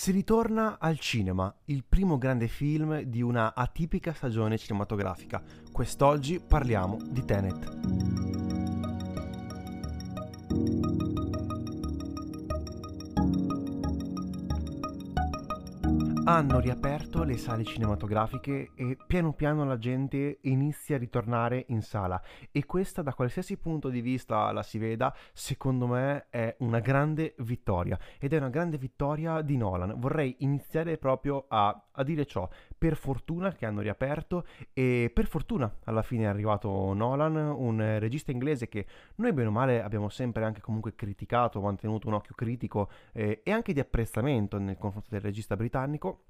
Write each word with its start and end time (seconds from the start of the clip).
Si 0.00 0.12
ritorna 0.12 0.78
al 0.78 1.00
cinema, 1.00 1.52
il 1.64 1.82
primo 1.82 2.18
grande 2.18 2.46
film 2.46 3.00
di 3.00 3.20
una 3.20 3.52
atipica 3.52 4.12
stagione 4.12 4.56
cinematografica. 4.56 5.42
Quest'oggi 5.72 6.38
parliamo 6.38 6.98
di 7.02 7.24
Tenet. 7.24 8.07
Hanno 16.28 16.60
riaperto 16.60 17.22
le 17.22 17.38
sale 17.38 17.64
cinematografiche 17.64 18.72
e 18.74 18.98
piano 19.06 19.32
piano 19.32 19.64
la 19.64 19.78
gente 19.78 20.40
inizia 20.42 20.96
a 20.96 20.98
ritornare 20.98 21.64
in 21.68 21.80
sala. 21.80 22.20
E 22.52 22.66
questa 22.66 23.00
da 23.00 23.14
qualsiasi 23.14 23.56
punto 23.56 23.88
di 23.88 24.02
vista 24.02 24.52
la 24.52 24.62
si 24.62 24.76
veda 24.76 25.16
secondo 25.32 25.86
me 25.86 26.26
è 26.28 26.54
una 26.58 26.80
grande 26.80 27.34
vittoria. 27.38 27.98
Ed 28.20 28.34
è 28.34 28.36
una 28.36 28.50
grande 28.50 28.76
vittoria 28.76 29.40
di 29.40 29.56
Nolan. 29.56 29.98
Vorrei 29.98 30.36
iniziare 30.40 30.98
proprio 30.98 31.46
a, 31.48 31.88
a 31.92 32.02
dire 32.02 32.26
ciò 32.26 32.46
per 32.78 32.96
fortuna 32.96 33.52
che 33.52 33.66
hanno 33.66 33.80
riaperto 33.80 34.46
e 34.72 35.10
per 35.12 35.26
fortuna 35.26 35.70
alla 35.84 36.02
fine 36.02 36.24
è 36.24 36.26
arrivato 36.26 36.94
Nolan 36.94 37.34
un 37.36 37.98
regista 37.98 38.30
inglese 38.30 38.68
che 38.68 38.86
noi 39.16 39.32
bene 39.32 39.48
o 39.48 39.50
male 39.50 39.82
abbiamo 39.82 40.08
sempre 40.08 40.44
anche 40.44 40.60
comunque 40.60 40.94
criticato 40.94 41.60
mantenuto 41.60 42.06
un 42.06 42.14
occhio 42.14 42.34
critico 42.36 42.88
eh, 43.12 43.40
e 43.42 43.50
anche 43.50 43.72
di 43.72 43.80
apprezzamento 43.80 44.58
nel 44.58 44.78
confronto 44.78 45.08
del 45.10 45.20
regista 45.20 45.56
britannico 45.56 46.24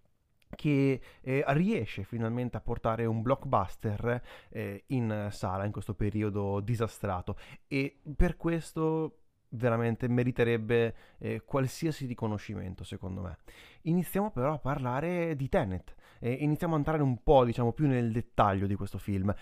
che 0.57 1.01
eh, 1.21 1.45
riesce 1.49 2.05
finalmente 2.05 2.57
a 2.57 2.61
portare 2.61 3.05
un 3.05 3.21
blockbuster 3.21 4.23
eh, 4.49 4.85
in 4.89 5.29
sala 5.31 5.67
in 5.67 5.73
questo 5.73 5.95
periodo 5.95 6.61
disastrato 6.61 7.37
e 7.67 8.01
per 8.17 8.37
questo 8.37 9.19
veramente 9.51 10.09
meriterebbe 10.09 10.95
eh, 11.19 11.43
qualsiasi 11.45 12.07
riconoscimento 12.07 12.85
secondo 12.85 13.21
me. 13.23 13.39
Iniziamo 13.83 14.31
però 14.31 14.55
a 14.55 14.59
parlare 14.59 15.37
di 15.37 15.49
Tenet, 15.49 15.95
e 16.19 16.33
iniziamo 16.33 16.75
a 16.75 16.79
entrare 16.79 17.03
un 17.03 17.23
po' 17.23 17.45
diciamo 17.45 17.73
più 17.73 17.87
nel 17.87 18.13
dettaglio 18.13 18.67
di 18.67 18.75
questo 18.75 18.99
film. 18.99 19.35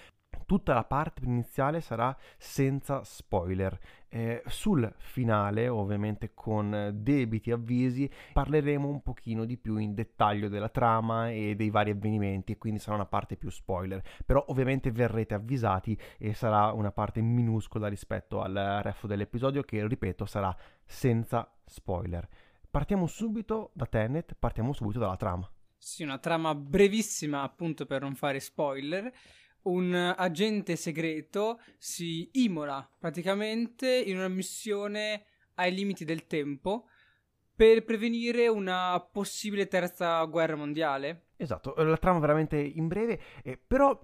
Tutta 0.44 0.74
la 0.74 0.84
parte 0.84 1.24
iniziale 1.24 1.80
sarà 1.80 2.16
senza 2.36 3.02
spoiler. 3.02 3.76
Eh, 4.08 4.42
sul 4.46 4.92
finale, 4.98 5.68
ovviamente 5.68 6.32
con 6.34 6.92
debiti 6.94 7.50
avvisi, 7.50 8.08
parleremo 8.32 8.86
un 8.86 9.02
pochino 9.02 9.44
di 9.44 9.56
più 9.56 9.76
in 9.78 9.94
dettaglio 9.94 10.48
della 10.48 10.68
trama 10.68 11.30
e 11.30 11.56
dei 11.56 11.70
vari 11.70 11.90
avvenimenti, 11.90 12.58
quindi 12.58 12.78
sarà 12.78 12.94
una 12.94 13.06
parte 13.06 13.36
più 13.36 13.50
spoiler. 13.50 14.00
Però 14.24 14.44
ovviamente 14.48 14.92
verrete 14.92 15.34
avvisati 15.34 15.98
e 16.16 16.32
sarà 16.32 16.70
una 16.72 16.92
parte 16.92 17.20
minuscola 17.22 17.88
rispetto 17.88 18.40
al 18.40 18.80
resto 18.82 19.08
dell'episodio 19.08 19.62
che, 19.62 19.84
ripeto, 19.84 20.26
sarà 20.26 20.54
senza 20.84 21.50
spoiler. 21.64 22.28
Partiamo 22.70 23.06
subito 23.06 23.70
da 23.72 23.86
Tenet, 23.86 24.36
partiamo 24.38 24.72
subito 24.72 25.00
dalla 25.00 25.16
trama. 25.16 25.50
Sì, 25.78 26.02
una 26.02 26.18
trama 26.18 26.54
brevissima 26.54 27.42
appunto 27.42 27.86
per 27.86 28.02
non 28.02 28.14
fare 28.14 28.40
spoiler 28.40 29.12
un 29.66 29.94
agente 30.16 30.76
segreto 30.76 31.60
si 31.76 32.28
imola 32.34 32.88
praticamente 32.98 33.88
in 33.88 34.16
una 34.16 34.28
missione 34.28 35.24
ai 35.54 35.74
limiti 35.74 36.04
del 36.04 36.26
tempo 36.26 36.86
per 37.54 37.84
prevenire 37.84 38.48
una 38.48 39.00
possibile 39.00 39.66
terza 39.66 40.22
guerra 40.24 40.56
mondiale. 40.56 41.28
Esatto, 41.36 41.74
la 41.76 41.96
trama 41.96 42.18
veramente 42.18 42.58
in 42.58 42.86
breve, 42.86 43.20
eh, 43.42 43.58
però 43.58 43.98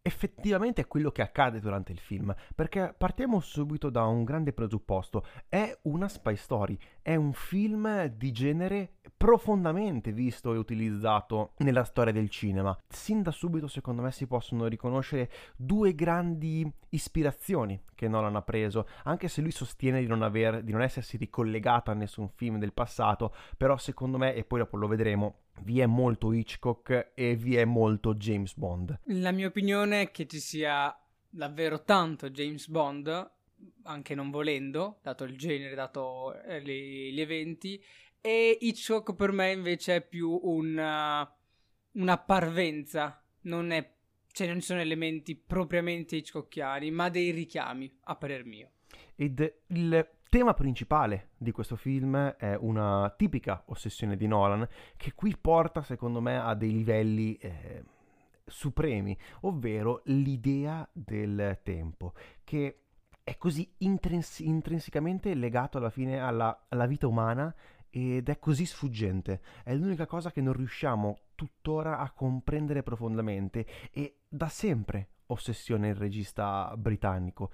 effettivamente 0.00 0.82
è 0.82 0.86
quello 0.86 1.10
che 1.10 1.22
accade 1.22 1.60
durante 1.60 1.90
il 1.90 1.98
film, 1.98 2.34
perché 2.54 2.94
partiamo 2.96 3.40
subito 3.40 3.90
da 3.90 4.04
un 4.04 4.22
grande 4.22 4.52
presupposto, 4.52 5.26
è 5.48 5.76
una 5.82 6.08
spy 6.08 6.36
story, 6.36 6.78
è 7.02 7.16
un 7.16 7.32
film 7.32 8.04
di 8.06 8.30
genere 8.30 8.93
profondamente 9.16 10.12
visto 10.12 10.52
e 10.52 10.58
utilizzato 10.58 11.52
nella 11.58 11.84
storia 11.84 12.12
del 12.12 12.28
cinema. 12.28 12.76
Sin 12.88 13.22
da 13.22 13.30
subito 13.30 13.68
secondo 13.68 14.02
me 14.02 14.12
si 14.12 14.26
possono 14.26 14.66
riconoscere 14.66 15.30
due 15.56 15.94
grandi 15.94 16.70
ispirazioni 16.90 17.80
che 17.94 18.08
Nolan 18.08 18.36
ha 18.36 18.42
preso, 18.42 18.86
anche 19.04 19.28
se 19.28 19.40
lui 19.40 19.50
sostiene 19.50 20.00
di 20.00 20.06
non, 20.06 20.22
aver, 20.22 20.62
di 20.62 20.72
non 20.72 20.82
essersi 20.82 21.16
ricollegato 21.16 21.90
a 21.90 21.94
nessun 21.94 22.28
film 22.28 22.58
del 22.58 22.72
passato, 22.72 23.34
però 23.56 23.76
secondo 23.76 24.18
me, 24.18 24.34
e 24.34 24.44
poi 24.44 24.60
dopo 24.60 24.76
lo 24.76 24.86
vedremo, 24.86 25.38
vi 25.62 25.80
è 25.80 25.86
molto 25.86 26.32
Hitchcock 26.32 27.12
e 27.14 27.36
vi 27.36 27.56
è 27.56 27.64
molto 27.64 28.14
James 28.14 28.54
Bond. 28.56 29.00
La 29.04 29.32
mia 29.32 29.46
opinione 29.46 30.02
è 30.02 30.10
che 30.10 30.26
ci 30.26 30.40
sia 30.40 30.96
davvero 31.28 31.82
tanto 31.82 32.30
James 32.30 32.68
Bond, 32.68 33.30
anche 33.84 34.14
non 34.14 34.30
volendo, 34.30 34.98
dato 35.02 35.24
il 35.24 35.36
genere, 35.36 35.74
dato 35.74 36.34
eh, 36.42 36.62
gli, 36.62 37.12
gli 37.12 37.20
eventi, 37.20 37.82
e 38.26 38.56
Hitchcock 38.58 39.14
per 39.14 39.32
me 39.32 39.52
invece 39.52 39.96
è 39.96 40.00
più 40.00 40.40
una, 40.44 41.30
una 41.92 42.16
parvenza, 42.16 43.22
non 43.42 43.70
è 43.70 43.92
cioè 44.32 44.48
non 44.48 44.62
sono 44.62 44.80
elementi 44.80 45.36
propriamente 45.36 46.16
Hitchcockiani, 46.16 46.90
ma 46.90 47.10
dei 47.10 47.32
richiami, 47.32 47.98
a 48.04 48.16
parer 48.16 48.46
mio. 48.46 48.70
Ed 49.14 49.56
il 49.66 50.08
tema 50.30 50.54
principale 50.54 51.32
di 51.36 51.52
questo 51.52 51.76
film 51.76 52.16
è 52.16 52.56
una 52.58 53.14
tipica 53.14 53.62
ossessione 53.66 54.16
di 54.16 54.26
Nolan 54.26 54.66
che 54.96 55.12
qui 55.12 55.36
porta 55.36 55.82
secondo 55.82 56.22
me 56.22 56.40
a 56.40 56.54
dei 56.54 56.72
livelli 56.72 57.36
eh, 57.36 57.84
supremi, 58.46 59.16
ovvero 59.42 60.00
l'idea 60.06 60.88
del 60.90 61.60
tempo 61.62 62.14
che 62.42 62.84
è 63.22 63.36
così 63.38 63.72
intrins- 63.78 64.40
intrinsecamente 64.40 65.34
legato 65.34 65.78
alla 65.78 65.90
fine 65.90 66.20
alla, 66.20 66.66
alla 66.68 66.86
vita 66.86 67.06
umana 67.06 67.54
ed 67.96 68.28
è 68.28 68.40
così 68.40 68.66
sfuggente. 68.66 69.40
È 69.62 69.72
l'unica 69.72 70.04
cosa 70.06 70.32
che 70.32 70.40
non 70.40 70.54
riusciamo 70.54 71.18
tuttora 71.36 71.98
a 71.98 72.10
comprendere 72.10 72.82
profondamente 72.82 73.64
e 73.92 74.22
da 74.28 74.48
sempre 74.48 75.10
ossessione 75.26 75.90
il 75.90 75.94
regista 75.94 76.74
britannico. 76.76 77.52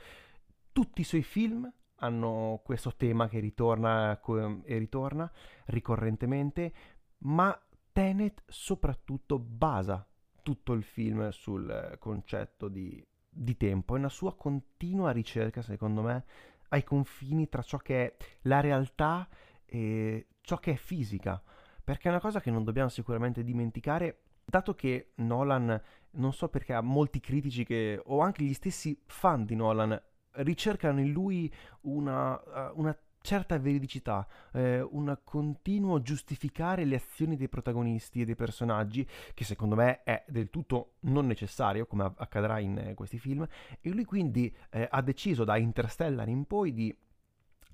Tutti 0.73 1.03
i 1.03 1.05
suoi 1.05 1.23
film 1.23 1.71
hanno 1.97 2.63
questo 2.65 2.97
tema 2.97 3.29
che 3.29 3.39
ritorna 3.39 4.19
e 4.65 4.79
ritorna 4.79 5.31
ricorrentemente, 5.67 6.73
ma 7.19 7.55
Tenet 7.93 8.43
soprattutto 8.47 9.39
basa 9.39 10.09
tutto 10.43 10.73
il 10.73 10.85
film 10.85 11.29
sul 11.29 11.97
concetto 11.99 12.69
di, 12.69 13.07
di 13.29 13.59
tempo, 13.59 13.95
è 13.95 13.99
una 13.99 14.09
sua 14.09 14.35
continua 14.35 15.11
ricerca, 15.11 15.61
secondo 15.61 16.01
me, 16.01 16.25
ai 16.71 16.83
confini 16.83 17.47
tra 17.51 17.61
ciò 17.61 17.77
che 17.77 18.07
è 18.07 18.17
la 18.43 18.61
realtà 18.61 19.29
e 19.67 20.30
ciò 20.41 20.59
che 20.59 20.73
è 20.73 20.77
fisica, 20.77 21.43
perché 21.83 22.09
è 22.09 22.11
una 22.11 22.21
cosa 22.21 22.41
che 22.41 22.51
non 22.51 22.65
dobbiamo 22.65 22.89
sicuramente 22.89 23.43
dimenticare, 23.43 24.23
dato 24.45 24.75
che 24.75 25.13
Nolan, 25.17 25.81
non 26.13 26.33
so 26.33 26.49
perché 26.49 26.75
ha 26.75 26.81
molti 26.81 27.21
critici 27.21 27.65
che, 27.65 28.01
o 28.05 28.21
anche 28.21 28.45
gli 28.45 28.55
stessi 28.55 29.01
fan 29.07 29.45
di 29.45 29.55
Nolan 29.55 30.01
ricercano 30.33 31.01
in 31.01 31.13
lui 31.13 31.53
una, 31.83 32.35
uh, 32.35 32.79
una 32.79 32.97
certa 33.23 33.59
veridicità, 33.59 34.27
eh, 34.53 34.81
un 34.81 35.19
continuo 35.25 36.01
giustificare 36.01 36.85
le 36.85 36.97
azioni 36.97 37.37
dei 37.37 37.49
protagonisti 37.49 38.23
e 38.23 38.25
dei 38.25 38.35
personaggi, 38.35 39.07
che 39.35 39.45
secondo 39.45 39.75
me 39.75 40.03
è 40.03 40.25
del 40.27 40.51
tutto 40.51 40.95
non 41.01 41.27
necessario, 41.27 41.87
come 41.87 42.13
accadrà 42.17 42.59
in 42.59 42.79
eh, 42.79 42.95
questi 42.95 43.19
film, 43.19 43.47
e 43.81 43.91
lui 43.91 44.05
quindi 44.05 44.55
eh, 44.71 44.89
ha 44.91 45.03
deciso 45.03 45.45
da 45.45 45.57
Interstellar 45.57 46.29
in 46.29 46.47
poi 46.47 46.73
di 46.73 46.97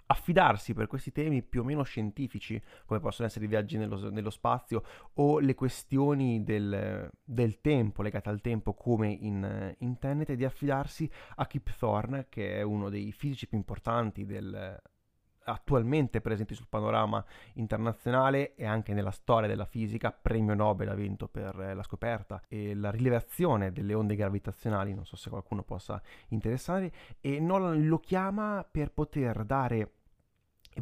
affidarsi 0.06 0.74
per 0.74 0.86
questi 0.86 1.12
temi 1.12 1.42
più 1.42 1.62
o 1.62 1.64
meno 1.64 1.82
scientifici, 1.82 2.60
come 2.84 3.00
possono 3.00 3.26
essere 3.26 3.44
i 3.44 3.48
viaggi 3.48 3.76
nello, 3.76 4.10
nello 4.10 4.30
spazio 4.30 4.82
o 5.14 5.38
le 5.38 5.54
questioni 5.54 6.42
del, 6.44 7.10
del, 7.24 7.60
tempo, 7.60 8.02
legate 8.02 8.28
al 8.28 8.40
tempo 8.40 8.74
come 8.74 9.08
in, 9.08 9.74
in 9.78 9.98
Tenet, 9.98 10.32
di 10.32 10.44
affidarsi 10.44 11.10
a 11.36 11.46
Kip 11.46 11.76
Thorne, 11.76 12.26
che 12.28 12.58
è 12.58 12.62
uno 12.62 12.88
dei 12.88 13.12
fisici 13.12 13.48
più 13.48 13.56
importanti 13.56 14.24
del, 14.24 14.80
attualmente 15.46 16.20
presenti 16.20 16.54
sul 16.54 16.66
panorama 16.68 17.24
internazionale 17.54 18.54
e 18.54 18.64
anche 18.64 18.92
nella 18.92 19.10
storia 19.10 19.48
della 19.48 19.64
fisica, 19.64 20.12
premio 20.12 20.54
Nobel 20.54 20.88
ha 20.88 20.94
vinto 20.94 21.28
per 21.28 21.54
la 21.74 21.82
scoperta 21.82 22.42
e 22.48 22.74
la 22.74 22.90
rilevazione 22.90 23.72
delle 23.72 23.94
onde 23.94 24.16
gravitazionali, 24.16 24.94
non 24.94 25.04
so 25.04 25.16
se 25.16 25.30
qualcuno 25.30 25.62
possa 25.62 26.00
interessare, 26.28 26.92
e 27.20 27.40
Nolan 27.40 27.86
lo 27.86 27.98
chiama 27.98 28.66
per 28.68 28.92
poter 28.92 29.44
dare 29.44 29.90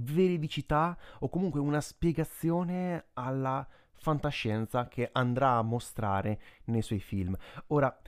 veridicità 0.01 0.97
o 1.21 1.29
comunque 1.29 1.61
una 1.61 1.81
spiegazione 1.81 3.07
alla 3.15 3.67
fantascienza 3.93 4.89
che 4.89 5.09
andrà 5.13 5.57
a 5.57 5.63
mostrare 5.63 6.41
nei 6.65 6.83
suoi 6.83 7.01
film. 7.01 7.37
Ora, 7.69 7.99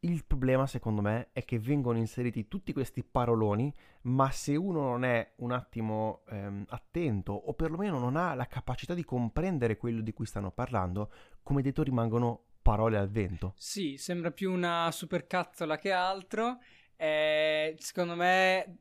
il 0.00 0.24
problema 0.24 0.66
secondo 0.66 1.02
me 1.02 1.30
è 1.32 1.44
che 1.44 1.58
vengono 1.58 1.98
inseriti 1.98 2.46
tutti 2.46 2.72
questi 2.72 3.02
paroloni, 3.02 3.74
ma 4.02 4.30
se 4.30 4.54
uno 4.54 4.82
non 4.82 5.04
è 5.04 5.32
un 5.38 5.50
attimo 5.50 6.22
ehm, 6.28 6.64
attento 6.68 7.32
o 7.32 7.52
perlomeno 7.54 7.98
non 7.98 8.16
ha 8.16 8.34
la 8.34 8.46
capacità 8.46 8.94
di 8.94 9.04
comprendere 9.04 9.76
quello 9.76 10.00
di 10.00 10.12
cui 10.12 10.26
stanno 10.26 10.52
parlando, 10.52 11.10
come 11.42 11.62
detto 11.62 11.82
rimangono 11.82 12.44
parole 12.62 12.96
al 12.96 13.10
vento. 13.10 13.54
Sì, 13.56 13.96
sembra 13.96 14.30
più 14.30 14.52
una 14.52 14.90
supercazzola 14.92 15.78
che 15.78 15.90
altro. 15.90 16.58
Eh, 16.96 17.74
secondo 17.78 18.14
me 18.14 18.78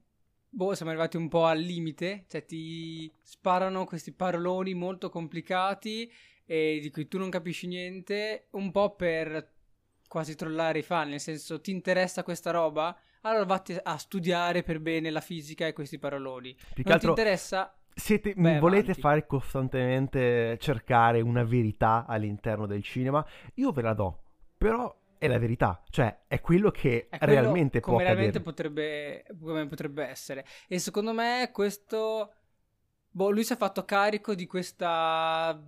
boh, 0.58 0.74
siamo 0.74 0.90
arrivati 0.92 1.18
un 1.18 1.28
po' 1.30 1.46
al 1.46 1.60
limite, 1.60 2.26
cioè 2.28 2.44
ti 2.44 3.12
sparano 3.22 3.86
questi 3.86 4.12
paroloni 4.12 4.74
molto 4.74 5.10
complicati 5.10 6.12
e 6.48 6.80
di 6.82 6.90
cui 6.90 7.08
tu 7.08 7.20
non 7.20 7.30
capisci 7.30 7.68
niente, 7.68 8.48
un 8.52 8.72
po' 8.72 8.96
per 8.96 9.54
quasi 10.08 10.36
trollare 10.36 10.80
i 10.80 10.82
fan, 10.82 11.10
nel 11.10 11.20
senso 11.20 11.62
ti 11.62 11.70
interessa 11.70 12.24
questa 12.24 12.50
roba? 12.50 12.98
Allora 13.22 13.46
vatti 13.46 13.78
a 13.80 13.98
studiare 13.98 14.64
per 14.64 14.80
bene 14.80 15.12
la 15.12 15.22
fisica 15.22 15.68
e 15.68 15.74
questi 15.74 16.00
paroloni. 16.00 16.56
Più 16.74 16.84
non 16.86 16.94
altro 16.94 17.14
ti 17.14 17.22
interessa? 17.22 17.78
siete, 17.94 18.34
Vai 18.36 18.58
volete 18.60 18.82
avanti. 18.92 19.02
fare 19.02 19.26
costantemente 19.28 20.58
cercare 20.60 21.22
una 21.22 21.44
verità 21.44 22.06
all'interno 22.08 22.66
del 22.66 22.82
cinema? 22.82 23.24
Io 23.56 23.72
ve 23.72 23.82
la 23.84 23.94
do, 23.94 24.24
però 24.58 24.92
è 25.18 25.28
la 25.28 25.38
verità, 25.38 25.84
cioè 25.90 26.24
è 26.28 26.42
quello 26.42 26.72
che 26.72 27.08
È 27.10 27.18
quello 27.18 27.34
realmente 27.34 27.80
può 27.80 27.94
come 27.94 28.04
realmente 28.04 28.38
accadere. 28.38 28.54
potrebbe, 28.54 29.26
come 29.40 29.68
potrebbe 29.68 30.06
essere. 30.06 30.46
E 30.68 30.80
secondo 30.80 31.14
me 31.14 31.50
questo... 31.52 32.34
Boh, 33.10 33.32
lui 33.32 33.44
si 33.44 33.54
è 33.54 33.58
fatto 33.58 33.84
carico 33.86 34.36
di 34.36 34.46
questa... 34.46 35.60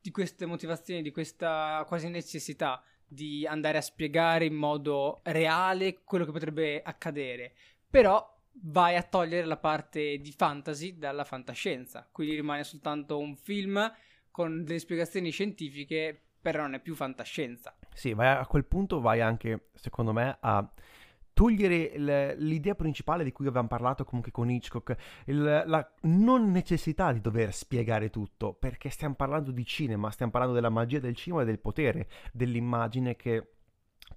di 0.00 0.10
queste 0.10 0.46
motivazioni, 0.46 1.02
di 1.02 1.10
questa 1.10 1.84
quasi 1.86 2.08
necessità 2.08 2.82
di 3.06 3.46
andare 3.46 3.78
a 3.78 3.82
spiegare 3.82 4.44
in 4.44 4.54
modo 4.54 5.20
reale 5.22 6.02
quello 6.04 6.24
che 6.24 6.32
potrebbe 6.32 6.82
accadere. 6.82 7.54
Però 7.88 8.36
vai 8.62 8.96
a 8.96 9.02
togliere 9.02 9.46
la 9.46 9.56
parte 9.56 10.18
di 10.18 10.32
fantasy 10.32 10.98
dalla 10.98 11.24
fantascienza. 11.24 12.08
Quindi 12.10 12.34
rimane 12.34 12.64
soltanto 12.64 13.18
un 13.18 13.36
film 13.36 13.90
con 14.30 14.64
delle 14.64 14.78
spiegazioni 14.78 15.30
scientifiche, 15.30 16.20
però 16.40 16.62
non 16.62 16.74
è 16.74 16.80
più 16.80 16.94
fantascienza. 16.94 17.76
Sì, 17.98 18.14
vai 18.14 18.28
a 18.28 18.46
quel 18.46 18.64
punto 18.64 19.00
vai 19.00 19.20
anche, 19.20 19.70
secondo 19.74 20.12
me, 20.12 20.36
a 20.38 20.72
togliere 21.32 22.34
l'idea 22.36 22.76
principale 22.76 23.24
di 23.24 23.32
cui 23.32 23.46
avevamo 23.46 23.66
parlato 23.66 24.04
comunque 24.04 24.30
con 24.30 24.48
Hitchcock, 24.48 24.94
il- 25.26 25.64
la 25.66 25.92
non 26.02 26.52
necessità 26.52 27.10
di 27.10 27.20
dover 27.20 27.52
spiegare 27.52 28.08
tutto, 28.08 28.54
perché 28.54 28.88
stiamo 28.88 29.16
parlando 29.16 29.50
di 29.50 29.64
cinema, 29.64 30.12
stiamo 30.12 30.30
parlando 30.30 30.54
della 30.54 30.68
magia 30.68 31.00
del 31.00 31.16
cinema 31.16 31.42
e 31.42 31.44
del 31.46 31.58
potere 31.58 32.08
dell'immagine 32.32 33.16
che 33.16 33.54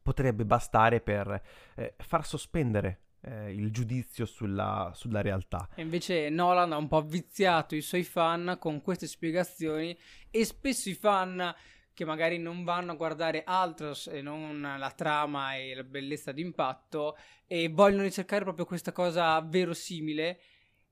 potrebbe 0.03 0.45
bastare 0.45 1.01
per 1.01 1.41
eh, 1.75 1.95
far 1.97 2.23
sospendere 2.23 2.99
eh, 3.21 3.51
il 3.51 3.71
giudizio 3.71 4.27
sulla, 4.27 4.91
sulla 4.93 5.21
realtà. 5.21 5.67
E 5.73 5.81
invece 5.81 6.29
Nolan 6.29 6.71
ha 6.71 6.77
un 6.77 6.87
po' 6.87 7.01
viziato 7.01 7.73
i 7.73 7.81
suoi 7.81 8.03
fan 8.03 8.57
con 8.59 8.81
queste 8.81 9.07
spiegazioni 9.07 9.97
e 10.29 10.45
spesso 10.45 10.87
i 10.87 10.93
fan 10.93 11.53
che 11.93 12.05
magari 12.05 12.37
non 12.37 12.63
vanno 12.63 12.91
a 12.93 12.95
guardare 12.95 13.43
altro 13.45 13.93
se 13.93 14.21
non 14.21 14.61
la 14.77 14.91
trama 14.91 15.55
e 15.55 15.75
la 15.75 15.83
bellezza 15.83 16.31
d'impatto 16.31 17.17
e 17.47 17.69
vogliono 17.69 18.03
ricercare 18.03 18.43
proprio 18.43 18.65
questa 18.65 18.91
cosa 18.91 19.39
verosimile 19.41 20.39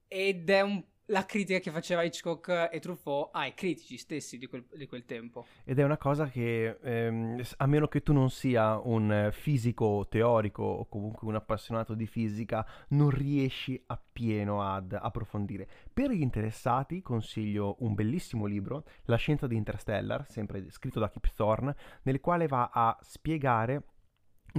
ed 0.07 0.49
è 0.49 0.61
un- 0.61 0.83
la 1.09 1.25
critica 1.25 1.59
che 1.59 1.71
faceva 1.71 2.03
Hitchcock 2.03 2.69
e 2.71 2.79
Truffaut 2.79 3.29
ai 3.33 3.53
critici 3.53 3.97
stessi 3.97 4.37
di 4.37 4.47
quel, 4.47 4.65
di 4.73 4.87
quel 4.87 5.05
tempo. 5.05 5.45
Ed 5.63 5.79
è 5.79 5.83
una 5.83 5.97
cosa 5.97 6.27
che, 6.27 6.77
ehm, 6.81 7.41
a 7.57 7.65
meno 7.65 7.87
che 7.87 8.01
tu 8.01 8.13
non 8.13 8.29
sia 8.29 8.79
un 8.79 9.29
fisico 9.31 10.07
teorico 10.09 10.63
o 10.63 10.87
comunque 10.87 11.27
un 11.27 11.35
appassionato 11.35 11.93
di 11.93 12.05
fisica, 12.05 12.65
non 12.89 13.09
riesci 13.09 13.81
appieno 13.87 14.63
ad 14.63 14.97
approfondire. 14.99 15.67
Per 15.91 16.11
gli 16.11 16.21
interessati 16.21 17.01
consiglio 17.01 17.77
un 17.79 17.93
bellissimo 17.93 18.45
libro, 18.45 18.85
La 19.05 19.17
scienza 19.17 19.47
di 19.47 19.55
Interstellar, 19.55 20.25
sempre 20.29 20.69
scritto 20.69 20.99
da 20.99 21.09
Kip 21.09 21.33
Thorne, 21.33 21.75
nel 22.03 22.19
quale 22.19 22.47
va 22.47 22.69
a 22.71 22.97
spiegare 23.01 23.83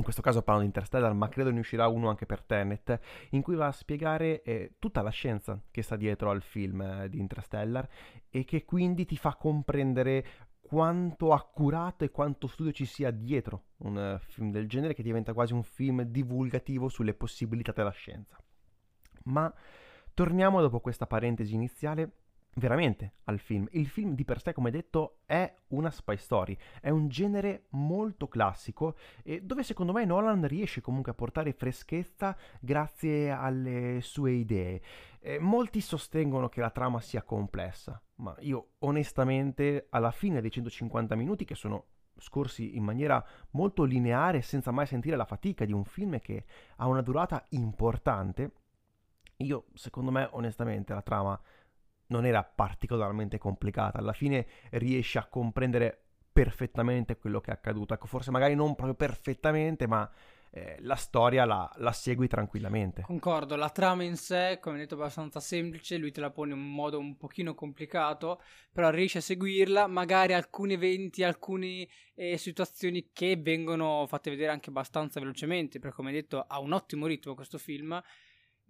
in 0.01 0.03
questo 0.03 0.23
caso 0.23 0.41
parlo 0.43 0.61
di 0.61 0.67
Interstellar, 0.67 1.13
ma 1.13 1.29
credo 1.29 1.51
ne 1.51 1.61
uscirà 1.61 1.87
uno 1.87 2.09
anche 2.09 2.25
per 2.25 2.43
Tenet, 2.43 2.99
in 3.31 3.43
cui 3.43 3.55
va 3.55 3.67
a 3.67 3.73
spiegare 3.73 4.43
eh, 4.43 4.77
tutta 4.79 5.03
la 5.03 5.11
scienza 5.11 5.61
che 5.71 5.83
sta 5.83 5.97
dietro 5.97 6.31
al 6.31 6.41
film 6.41 6.81
eh, 6.81 7.09
di 7.11 7.19
Interstellar 7.19 7.87
e 8.31 8.45
che 8.45 8.65
quindi 8.65 9.05
ti 9.05 9.17
fa 9.17 9.37
comprendere 9.37 10.49
quanto 10.61 11.33
accurato 11.33 12.05
e 12.05 12.11
quanto 12.11 12.47
studio 12.47 12.73
ci 12.73 12.87
sia 12.87 13.11
dietro 13.11 13.65
un 13.79 13.99
eh, 13.99 14.19
film 14.21 14.51
del 14.51 14.69
genere 14.69 14.95
che 14.95 15.03
diventa 15.03 15.35
quasi 15.35 15.53
un 15.53 15.63
film 15.63 16.03
divulgativo 16.03 16.89
sulle 16.89 17.13
possibilità 17.13 17.73
della 17.73 17.91
scienza. 17.91 18.39
Ma 19.25 19.53
torniamo 20.15 20.63
dopo 20.63 20.81
questa 20.81 21.07
parentesi 21.07 21.55
iniziale 21.55 22.13
veramente 22.55 23.15
al 23.25 23.39
film. 23.39 23.69
Il 23.73 23.87
film 23.87 24.15
di 24.15 24.25
per 24.25 24.41
sé, 24.41 24.53
come 24.53 24.71
detto, 24.71 25.21
è 25.27 25.53
una 25.69 25.91
spy 25.91 26.17
story, 26.17 26.57
è 26.81 26.91
un 26.91 27.09
genere 27.09 27.67
molto 27.71 28.29
classico 28.29 28.97
e 29.23 29.41
dove 29.43 29.63
secondo 29.63 29.93
me 29.93 30.05
Nolan 30.05 30.47
riesce 30.47 30.81
comunque 30.81 31.13
a 31.13 31.15
portare 31.15 31.53
freschezza 31.53 32.37
grazie 32.61 33.31
alle 33.31 34.01
sue 34.03 34.33
idee. 34.33 34.83
Eh, 35.21 35.39
molti 35.39 35.81
sostengono 35.81 36.49
che 36.49 36.61
la 36.61 36.71
trama 36.71 37.01
sia 37.01 37.23
complessa, 37.23 38.03
ma 38.17 38.35
io 38.41 38.73
onestamente 38.79 39.87
alla 39.91 40.11
fine 40.11 40.41
dei 40.41 40.51
150 40.51 41.15
minuti 41.15 41.45
che 41.45 41.55
sono 41.55 41.87
scorsi 42.21 42.77
in 42.77 42.85
maniera 42.85 43.25
molto 43.53 43.85
lineare 43.85 44.43
senza 44.43 44.71
mai 44.71 44.87
sentire 44.87 45.17
la 45.17 45.25
fatica 45.25 45.65
di 45.65 45.73
un 45.73 45.85
film 45.85 46.19
che 46.21 46.45
ha 46.77 46.87
una 46.87 47.01
durata 47.01 47.47
importante, 47.51 48.53
io 49.39 49.67
secondo 49.75 50.11
me 50.11 50.29
onestamente 50.33 50.93
la 50.93 51.03
trama 51.03 51.41
non 52.11 52.27
era 52.27 52.45
particolarmente 52.45 53.39
complicata, 53.39 53.99
alla 53.99 54.13
fine 54.13 54.47
riesce 54.71 55.19
a 55.19 55.27
comprendere 55.27 55.99
perfettamente 56.33 57.17
quello 57.17 57.41
che 57.41 57.51
è 57.51 57.55
accaduto, 57.55 57.95
ecco 57.95 58.07
forse 58.07 58.31
magari 58.31 58.55
non 58.55 58.75
proprio 58.75 58.95
perfettamente 58.95 59.89
ma 59.89 60.09
eh, 60.53 60.77
la 60.81 60.97
storia 60.97 61.45
la, 61.45 61.71
la 61.77 61.93
segui 61.93 62.27
tranquillamente. 62.27 63.03
Concordo, 63.03 63.55
la 63.57 63.71
trama 63.71 64.03
in 64.03 64.17
sé, 64.17 64.59
come 64.61 64.79
detto, 64.79 64.95
è 64.95 64.99
abbastanza 64.99 65.39
semplice, 65.39 65.97
lui 65.97 66.11
te 66.11 66.21
la 66.21 66.31
pone 66.31 66.53
in 66.53 66.59
un 66.59 66.73
modo 66.73 66.99
un 66.99 67.17
pochino 67.17 67.55
complicato, 67.55 68.43
però 68.73 68.91
riesce 68.91 69.19
a 69.19 69.23
seguirla, 69.23 69.87
magari 69.87 70.33
alcuni 70.33 70.75
eventi, 70.75 71.23
alcune 71.23 71.87
eh, 72.15 72.37
situazioni 72.37 73.11
che 73.13 73.37
vengono 73.37 74.07
fatte 74.09 74.31
vedere 74.31 74.51
anche 74.51 74.71
abbastanza 74.71 75.21
velocemente, 75.21 75.79
perché 75.79 75.97
come 75.97 76.13
detto 76.13 76.41
ha 76.41 76.59
un 76.59 76.73
ottimo 76.73 77.07
ritmo 77.07 77.35
questo 77.35 77.59
film, 77.59 78.01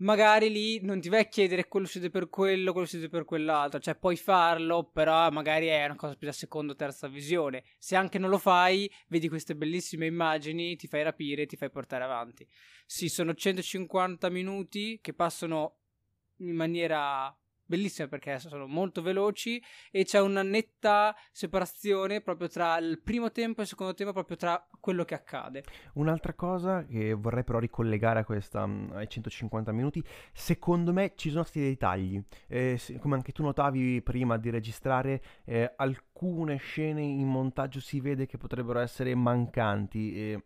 magari 0.00 0.50
lì 0.50 0.80
non 0.82 1.00
ti 1.00 1.08
vai 1.08 1.20
a 1.20 1.24
chiedere 1.24 1.68
quello 1.68 1.86
succede 1.86 2.10
per 2.10 2.28
quello, 2.28 2.72
quello 2.72 2.86
succede 2.86 3.08
per 3.08 3.24
quell'altro, 3.24 3.80
cioè 3.80 3.96
puoi 3.96 4.16
farlo, 4.16 4.84
però 4.84 5.30
magari 5.30 5.66
è 5.66 5.84
una 5.84 5.96
cosa 5.96 6.14
più 6.14 6.26
da 6.26 6.32
seconda 6.32 6.72
o 6.72 6.76
terza 6.76 7.08
visione. 7.08 7.64
Se 7.78 7.96
anche 7.96 8.18
non 8.18 8.30
lo 8.30 8.38
fai, 8.38 8.90
vedi 9.08 9.28
queste 9.28 9.54
bellissime 9.54 10.06
immagini, 10.06 10.76
ti 10.76 10.86
fai 10.86 11.02
rapire, 11.02 11.46
ti 11.46 11.56
fai 11.56 11.70
portare 11.70 12.04
avanti. 12.04 12.46
Sì, 12.86 13.08
sono 13.08 13.34
150 13.34 14.28
minuti 14.30 14.98
che 15.00 15.14
passano 15.14 15.76
in 16.38 16.54
maniera 16.54 17.34
bellissima 17.70 18.08
perché 18.08 18.40
sono 18.40 18.66
molto 18.66 19.00
veloci 19.00 19.62
e 19.92 20.04
c'è 20.04 20.20
una 20.20 20.42
netta 20.42 21.14
separazione 21.30 22.20
proprio 22.20 22.48
tra 22.48 22.76
il 22.78 23.00
primo 23.00 23.30
tempo 23.30 23.60
e 23.60 23.62
il 23.62 23.68
secondo 23.68 23.94
tempo, 23.94 24.12
proprio 24.12 24.36
tra 24.36 24.68
quello 24.80 25.04
che 25.04 25.14
accade. 25.14 25.62
Un'altra 25.94 26.34
cosa 26.34 26.84
che 26.84 27.14
vorrei 27.14 27.44
però 27.44 27.60
ricollegare 27.60 28.18
a 28.18 28.24
questa, 28.24 28.66
mm, 28.66 28.90
ai 28.92 29.08
150 29.08 29.70
minuti, 29.70 30.02
secondo 30.32 30.92
me 30.92 31.12
ci 31.14 31.30
sono 31.30 31.44
stati 31.44 31.60
dei 31.60 31.76
tagli, 31.76 32.20
Eh, 32.48 32.80
come 32.98 33.14
anche 33.14 33.30
tu 33.30 33.44
notavi 33.44 34.02
prima 34.02 34.36
di 34.36 34.50
registrare, 34.50 35.22
eh, 35.44 35.72
alcune 35.76 36.56
scene 36.56 37.02
in 37.02 37.28
montaggio 37.28 37.80
si 37.80 38.00
vede 38.00 38.26
che 38.26 38.36
potrebbero 38.36 38.80
essere 38.80 39.14
mancanti. 39.14 40.14
e 40.14 40.42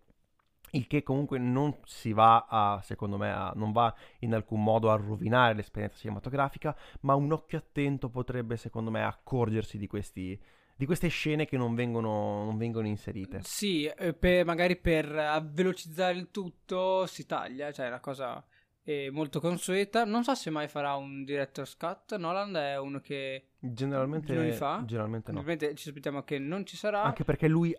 il 0.74 0.86
che 0.86 1.02
comunque 1.02 1.38
non 1.38 1.76
si 1.84 2.12
va 2.12 2.46
a, 2.48 2.80
secondo 2.82 3.16
me, 3.16 3.30
a- 3.32 3.52
non 3.56 3.72
va 3.72 3.94
in 4.20 4.34
alcun 4.34 4.62
modo 4.62 4.90
a 4.90 4.96
rovinare 4.96 5.54
l'esperienza 5.54 5.98
cinematografica, 5.98 6.76
ma 7.00 7.14
un 7.14 7.32
occhio 7.32 7.58
attento 7.58 8.08
potrebbe, 8.08 8.56
secondo 8.56 8.90
me, 8.90 9.02
accorgersi 9.04 9.78
di 9.78 9.86
questi, 9.86 10.38
di 10.76 10.86
queste 10.86 11.08
scene 11.08 11.44
che 11.46 11.56
non 11.56 11.74
vengono, 11.74 12.44
non 12.44 12.56
vengono 12.56 12.86
inserite. 12.86 13.40
Sì, 13.42 13.84
eh, 13.86 14.12
per- 14.14 14.44
magari 14.44 14.76
per 14.76 15.46
velocizzare 15.50 16.16
il 16.18 16.30
tutto 16.30 17.06
si 17.06 17.26
taglia, 17.26 17.72
cioè 17.72 17.86
è 17.86 17.88
una 17.88 18.00
cosa 18.00 18.44
eh, 18.86 19.08
molto 19.10 19.40
consueta. 19.40 20.04
Non 20.04 20.24
so 20.24 20.34
se 20.34 20.50
mai 20.50 20.68
farà 20.68 20.94
un 20.94 21.24
director's 21.24 21.74
cut. 21.76 22.16
Nolan 22.16 22.54
è 22.56 22.78
uno 22.78 23.00
che 23.00 23.48
Generalmente, 23.58 24.34
non 24.34 24.44
li 24.44 24.52
fa. 24.52 24.82
generalmente 24.84 25.32
no. 25.32 25.38
Ovviamente 25.38 25.74
ci 25.74 25.88
aspettiamo 25.88 26.22
che 26.22 26.38
non 26.38 26.66
ci 26.66 26.76
sarà. 26.76 27.02
Anche 27.02 27.24
perché 27.24 27.48
lui 27.48 27.74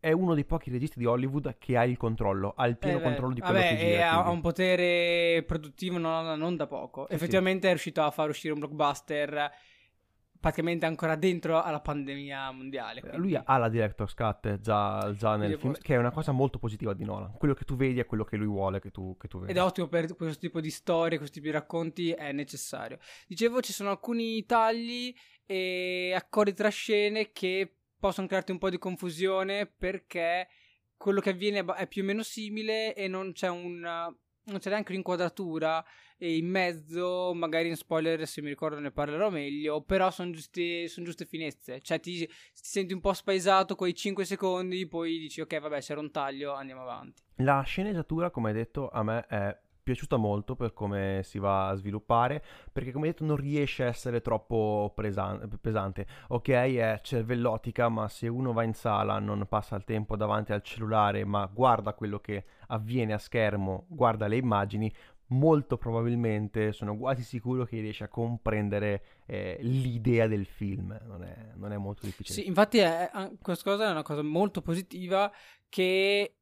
è 0.00 0.12
uno 0.12 0.34
dei 0.34 0.44
pochi 0.44 0.70
registi 0.70 0.98
di 0.98 1.04
Hollywood 1.06 1.56
che 1.58 1.76
ha 1.76 1.84
il 1.84 1.96
controllo, 1.96 2.52
ha 2.56 2.66
il 2.66 2.76
pieno 2.78 2.98
Eh, 2.98 3.02
controllo 3.02 3.34
di 3.34 3.40
quello 3.40 3.54
vabbè, 3.58 3.68
che 3.68 3.76
gira. 3.76 4.10
ha, 4.10 4.12
quindi- 4.14 4.28
ha 4.28 4.30
un 4.30 4.40
potere 4.40 5.42
produttivo 5.44 5.98
non, 5.98 6.38
non 6.38 6.56
da 6.56 6.66
poco. 6.66 7.06
Sì, 7.08 7.14
Effettivamente 7.14 7.66
è 7.66 7.70
riuscito 7.70 8.02
a 8.02 8.10
far 8.10 8.28
uscire 8.28 8.52
un 8.52 8.60
blockbuster 8.60 9.50
praticamente 10.40 10.86
ancora 10.86 11.16
dentro 11.16 11.60
alla 11.60 11.80
pandemia 11.80 12.52
mondiale. 12.52 12.98
Eh, 13.00 13.08
quindi- 13.08 13.18
Lui 13.18 13.42
ha 13.44 13.56
la 13.56 13.68
director's 13.68 14.14
cut 14.14 14.60
già, 14.60 15.12
già 15.16 15.34
nel 15.36 15.58
film, 15.58 15.72
può- 15.72 15.80
che 15.82 15.94
è 15.94 15.96
una 15.98 16.12
cosa 16.12 16.30
molto 16.30 16.60
positiva 16.60 16.94
di 16.94 17.04
Nolan. 17.04 17.32
Quello 17.32 17.54
che 17.54 17.64
tu 17.64 17.74
vedi 17.74 17.98
è 17.98 18.06
quello 18.06 18.22
che 18.22 18.36
lui 18.36 18.46
vuole 18.46 18.78
che 18.80 18.92
tu, 18.92 19.16
che 19.18 19.26
tu 19.26 19.40
vedi. 19.40 19.50
Ed 19.50 19.56
è 19.56 19.62
ottimo 19.62 19.88
per 19.88 20.14
questo 20.14 20.38
tipo 20.38 20.60
di 20.60 20.70
storie, 20.70 21.16
questo 21.18 21.34
tipo 21.34 21.46
di 21.46 21.52
racconti, 21.52 22.12
è 22.12 22.30
necessario. 22.30 22.98
Dicevo, 23.26 23.60
ci 23.60 23.72
sono 23.72 23.90
alcuni 23.90 24.46
tagli 24.46 25.12
e 25.44 26.12
accordi 26.14 26.52
tra 26.54 26.68
scene 26.68 27.32
che 27.32 27.77
possono 27.98 28.26
crearti 28.26 28.52
un 28.52 28.58
po' 28.58 28.70
di 28.70 28.78
confusione 28.78 29.66
perché 29.66 30.48
quello 30.96 31.20
che 31.20 31.30
avviene 31.30 31.64
è 31.76 31.86
più 31.86 32.02
o 32.02 32.04
meno 32.04 32.22
simile 32.22 32.94
e 32.94 33.08
non 33.08 33.32
c'è 33.32 33.48
un, 33.48 33.80
non 33.80 34.58
c'è 34.58 34.70
neanche 34.70 34.92
un'inquadratura 34.92 35.84
e 36.16 36.36
in 36.36 36.48
mezzo, 36.48 37.32
magari 37.34 37.68
in 37.68 37.76
spoiler 37.76 38.26
se 38.26 38.42
mi 38.42 38.48
ricordo 38.48 38.80
ne 38.80 38.90
parlerò 38.90 39.30
meglio, 39.30 39.82
però 39.82 40.10
sono 40.10 40.32
son 40.34 41.04
giuste 41.04 41.24
finezze, 41.24 41.80
cioè 41.80 42.00
ti, 42.00 42.26
ti, 42.26 42.28
senti 42.52 42.92
un 42.92 43.00
po' 43.00 43.12
spaesato 43.12 43.76
quei 43.76 43.94
5 43.94 44.24
secondi, 44.24 44.86
poi 44.88 45.18
dici 45.18 45.40
ok 45.40 45.60
vabbè 45.60 45.80
c'era 45.80 46.00
un 46.00 46.10
taglio, 46.10 46.54
andiamo 46.54 46.82
avanti. 46.82 47.22
La 47.36 47.62
sceneggiatura 47.62 48.30
come 48.30 48.48
hai 48.48 48.54
detto 48.54 48.88
a 48.88 49.02
me 49.04 49.24
è 49.28 49.56
piaciuta 49.88 50.18
molto 50.18 50.54
per 50.54 50.74
come 50.74 51.22
si 51.24 51.38
va 51.38 51.68
a 51.68 51.74
sviluppare, 51.74 52.44
perché 52.70 52.92
come 52.92 53.06
detto 53.06 53.24
non 53.24 53.36
riesce 53.36 53.84
a 53.84 53.86
essere 53.86 54.20
troppo 54.20 54.92
presan- 54.94 55.48
pesante. 55.62 56.06
Ok, 56.28 56.48
è 56.50 57.00
cervellotica, 57.02 57.88
ma 57.88 58.06
se 58.08 58.28
uno 58.28 58.52
va 58.52 58.64
in 58.64 58.74
sala 58.74 59.18
non 59.18 59.46
passa 59.48 59.76
il 59.76 59.84
tempo 59.84 60.14
davanti 60.14 60.52
al 60.52 60.62
cellulare, 60.62 61.24
ma 61.24 61.46
guarda 61.46 61.94
quello 61.94 62.18
che 62.18 62.44
avviene 62.66 63.14
a 63.14 63.18
schermo, 63.18 63.86
guarda 63.88 64.26
le 64.26 64.36
immagini, 64.36 64.92
molto 65.28 65.78
probabilmente 65.78 66.72
sono 66.72 66.94
quasi 66.96 67.22
sicuro 67.22 67.64
che 67.64 67.80
riesce 67.80 68.04
a 68.04 68.08
comprendere 68.08 69.22
eh, 69.24 69.56
l'idea 69.62 70.26
del 70.26 70.44
film. 70.44 70.98
Non 71.06 71.24
è, 71.24 71.52
non 71.54 71.72
è 71.72 71.78
molto 71.78 72.04
difficile. 72.04 72.42
Sì, 72.42 72.46
infatti 72.46 72.76
è, 72.76 73.10
questa 73.40 73.70
cosa 73.70 73.88
è 73.88 73.90
una 73.90 74.02
cosa 74.02 74.22
molto 74.22 74.60
positiva 74.60 75.32
che 75.70 76.34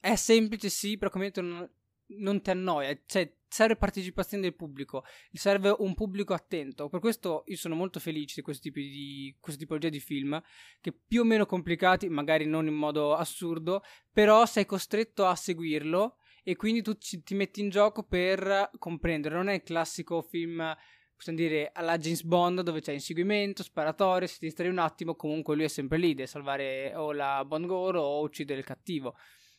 è 0.00 0.14
semplice, 0.16 0.70
sì, 0.70 0.96
però 0.96 1.10
come 1.10 1.30
detto 1.30 1.42
non 2.18 2.40
ti 2.42 2.50
annoia, 2.50 2.98
cioè 3.06 3.32
serve 3.48 3.76
partecipazione 3.76 4.42
del 4.42 4.56
pubblico, 4.56 5.04
serve 5.32 5.74
un 5.78 5.94
pubblico 5.94 6.34
attento. 6.34 6.88
Per 6.88 7.00
questo 7.00 7.44
io 7.46 7.56
sono 7.56 7.74
molto 7.74 8.00
felice 8.00 8.34
di 8.36 8.42
questo 8.42 8.62
tipo 8.62 8.80
di 8.80 9.36
questa 9.38 9.60
tipologia 9.60 9.88
di 9.88 10.00
film 10.00 10.42
che 10.80 10.92
più 10.92 11.20
o 11.20 11.24
meno 11.24 11.46
complicati, 11.46 12.08
magari 12.08 12.46
non 12.46 12.66
in 12.66 12.74
modo 12.74 13.14
assurdo, 13.14 13.82
però 14.12 14.44
sei 14.46 14.66
costretto 14.66 15.24
a 15.26 15.36
seguirlo 15.36 16.16
e 16.42 16.56
quindi 16.56 16.82
tu 16.82 16.94
ci, 16.94 17.22
ti 17.22 17.34
metti 17.34 17.60
in 17.60 17.68
gioco 17.68 18.02
per 18.02 18.70
comprendere. 18.78 19.36
Non 19.36 19.48
è 19.48 19.54
il 19.54 19.62
classico 19.62 20.20
film 20.22 20.76
possiamo 21.16 21.38
dire 21.38 21.70
alla 21.72 21.96
James 21.96 22.22
Bond 22.22 22.60
dove 22.62 22.80
c'è 22.80 22.92
inseguimento, 22.92 23.62
sparatorio, 23.62 24.26
se 24.26 24.38
ti 24.38 24.46
distrai 24.46 24.68
un 24.68 24.78
attimo, 24.78 25.14
comunque 25.14 25.54
lui 25.54 25.64
è 25.64 25.68
sempre 25.68 25.98
lì, 25.98 26.14
deve 26.14 26.26
salvare 26.26 26.92
o 26.94 27.12
la 27.12 27.44
Bond 27.46 27.66
Girl 27.66 27.96
o 27.96 28.20
uccidere 28.22 28.58
il 28.58 28.66
cattivo. 28.66 29.14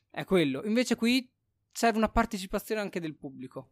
È 0.10 0.24
quello. 0.24 0.64
Invece 0.64 0.96
qui 0.96 1.30
serve 1.76 1.98
una 1.98 2.10
partecipazione 2.10 2.80
anche 2.80 3.02
del 3.02 3.16
pubblico. 3.16 3.72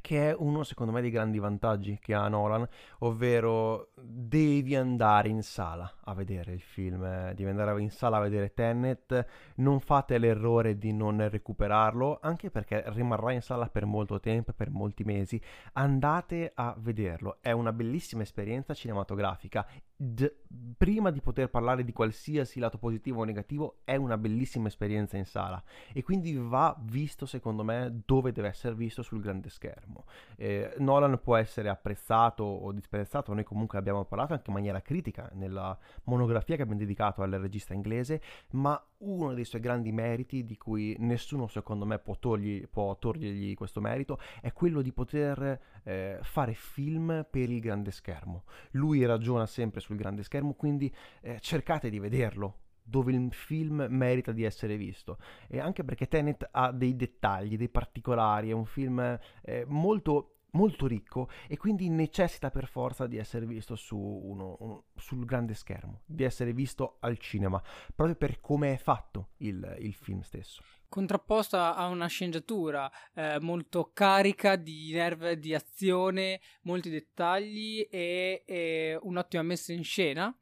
Che 0.00 0.30
è 0.30 0.34
uno 0.34 0.62
secondo 0.62 0.90
me 0.90 1.02
dei 1.02 1.10
grandi 1.10 1.38
vantaggi 1.38 1.98
che 2.00 2.14
ha 2.14 2.26
Nolan, 2.26 2.66
ovvero 3.00 3.92
devi 3.94 4.74
andare 4.74 5.28
in 5.28 5.42
sala 5.42 5.98
a 6.04 6.14
vedere 6.14 6.54
il 6.54 6.62
film, 6.62 7.04
eh, 7.04 7.34
devi 7.34 7.50
andare 7.50 7.78
in 7.82 7.90
sala 7.90 8.16
a 8.16 8.20
vedere 8.20 8.54
Tenet, 8.54 9.26
non 9.56 9.80
fate 9.80 10.16
l'errore 10.16 10.78
di 10.78 10.94
non 10.94 11.28
recuperarlo, 11.28 12.20
anche 12.22 12.50
perché 12.50 12.84
rimarrà 12.86 13.32
in 13.32 13.42
sala 13.42 13.68
per 13.68 13.84
molto 13.84 14.18
tempo, 14.18 14.54
per 14.54 14.70
molti 14.70 15.04
mesi, 15.04 15.38
andate 15.74 16.52
a 16.54 16.74
vederlo, 16.78 17.36
è 17.42 17.50
una 17.50 17.74
bellissima 17.74 18.22
esperienza 18.22 18.72
cinematografica, 18.72 19.68
D- 20.04 20.34
prima 20.76 21.12
di 21.12 21.20
poter 21.20 21.48
parlare 21.48 21.84
di 21.84 21.92
qualsiasi 21.92 22.58
lato 22.58 22.76
positivo 22.76 23.20
o 23.20 23.24
negativo, 23.24 23.82
è 23.84 23.94
una 23.94 24.18
bellissima 24.18 24.66
esperienza 24.66 25.16
in 25.16 25.24
sala 25.24 25.62
e 25.92 26.02
quindi 26.02 26.34
va 26.34 26.76
visto 26.80 27.24
secondo 27.24 27.62
me 27.62 28.02
dove 28.04 28.32
deve 28.32 28.48
essere 28.48 28.74
visto 28.74 29.02
sul 29.02 29.20
grande 29.20 29.48
schermo. 29.48 30.06
Eh, 30.34 30.74
Nolan 30.78 31.20
può 31.22 31.36
essere 31.36 31.68
apprezzato 31.68 32.42
o 32.42 32.72
disprezzato, 32.72 33.32
noi 33.32 33.44
comunque 33.44 33.78
abbiamo 33.78 34.04
parlato 34.04 34.32
anche 34.32 34.48
in 34.48 34.54
maniera 34.54 34.82
critica 34.82 35.30
nella 35.34 35.78
monografia 36.04 36.56
che 36.56 36.62
abbiamo 36.62 36.80
dedicato 36.80 37.22
al 37.22 37.30
regista 37.30 37.72
inglese, 37.72 38.20
ma 38.50 38.84
uno 39.02 39.32
dei 39.34 39.44
suoi 39.44 39.60
grandi 39.60 39.92
meriti, 39.92 40.44
di 40.44 40.56
cui 40.56 40.96
nessuno 40.98 41.46
secondo 41.46 41.84
me 41.84 41.98
può, 41.98 42.16
togli, 42.18 42.66
può 42.68 42.96
togliergli 42.96 43.54
questo 43.54 43.80
merito, 43.80 44.18
è 44.40 44.52
quello 44.52 44.82
di 44.82 44.92
poter 44.92 45.60
eh, 45.84 46.18
fare 46.22 46.54
film 46.54 47.26
per 47.30 47.50
il 47.50 47.60
grande 47.60 47.90
schermo. 47.90 48.44
Lui 48.72 49.04
ragiona 49.04 49.46
sempre 49.46 49.80
sul 49.80 49.96
grande 49.96 50.22
schermo, 50.22 50.54
quindi 50.54 50.92
eh, 51.20 51.38
cercate 51.40 51.90
di 51.90 51.98
vederlo 51.98 52.58
dove 52.84 53.12
il 53.12 53.32
film 53.32 53.86
merita 53.88 54.32
di 54.32 54.42
essere 54.42 54.76
visto 54.76 55.18
e 55.46 55.60
anche 55.60 55.84
perché 55.84 56.08
Tenet 56.08 56.48
ha 56.50 56.72
dei 56.72 56.96
dettagli, 56.96 57.56
dei 57.56 57.68
particolari, 57.68 58.50
è 58.50 58.52
un 58.52 58.64
film 58.64 59.18
eh, 59.42 59.64
molto 59.68 60.31
molto 60.52 60.86
ricco 60.86 61.28
e 61.48 61.56
quindi 61.56 61.88
necessita 61.88 62.50
per 62.50 62.66
forza 62.66 63.06
di 63.06 63.16
essere 63.16 63.46
visto 63.46 63.76
su 63.76 63.96
uno, 63.96 64.56
uno, 64.60 64.84
sul 64.96 65.24
grande 65.24 65.54
schermo, 65.54 66.02
di 66.04 66.24
essere 66.24 66.52
visto 66.52 66.96
al 67.00 67.18
cinema, 67.18 67.62
proprio 67.94 68.16
per 68.16 68.40
come 68.40 68.74
è 68.74 68.76
fatto 68.76 69.30
il, 69.38 69.76
il 69.80 69.94
film 69.94 70.20
stesso. 70.20 70.62
Contrapposta 70.88 71.74
a 71.74 71.86
una 71.86 72.06
sceneggiatura 72.06 72.90
eh, 73.14 73.38
molto 73.40 73.92
carica 73.94 74.56
di 74.56 74.92
nerve, 74.92 75.38
di 75.38 75.54
azione, 75.54 76.40
molti 76.62 76.90
dettagli 76.90 77.86
e, 77.90 78.42
e 78.44 78.98
un'ottima 79.00 79.42
messa 79.42 79.72
in 79.72 79.84
scena 79.84 80.34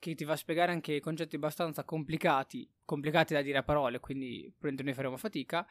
che 0.00 0.16
ti 0.16 0.24
va 0.24 0.32
a 0.32 0.36
spiegare 0.36 0.72
anche 0.72 0.98
concetti 0.98 1.36
abbastanza 1.36 1.84
complicati, 1.84 2.68
complicati 2.84 3.34
da 3.34 3.42
dire 3.42 3.58
a 3.58 3.62
parole, 3.62 4.00
quindi 4.00 4.40
probabilmente 4.40 4.82
noi 4.82 4.94
faremo 4.94 5.16
fatica. 5.16 5.64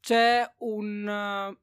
C'è 0.00 0.52
un 0.58 1.56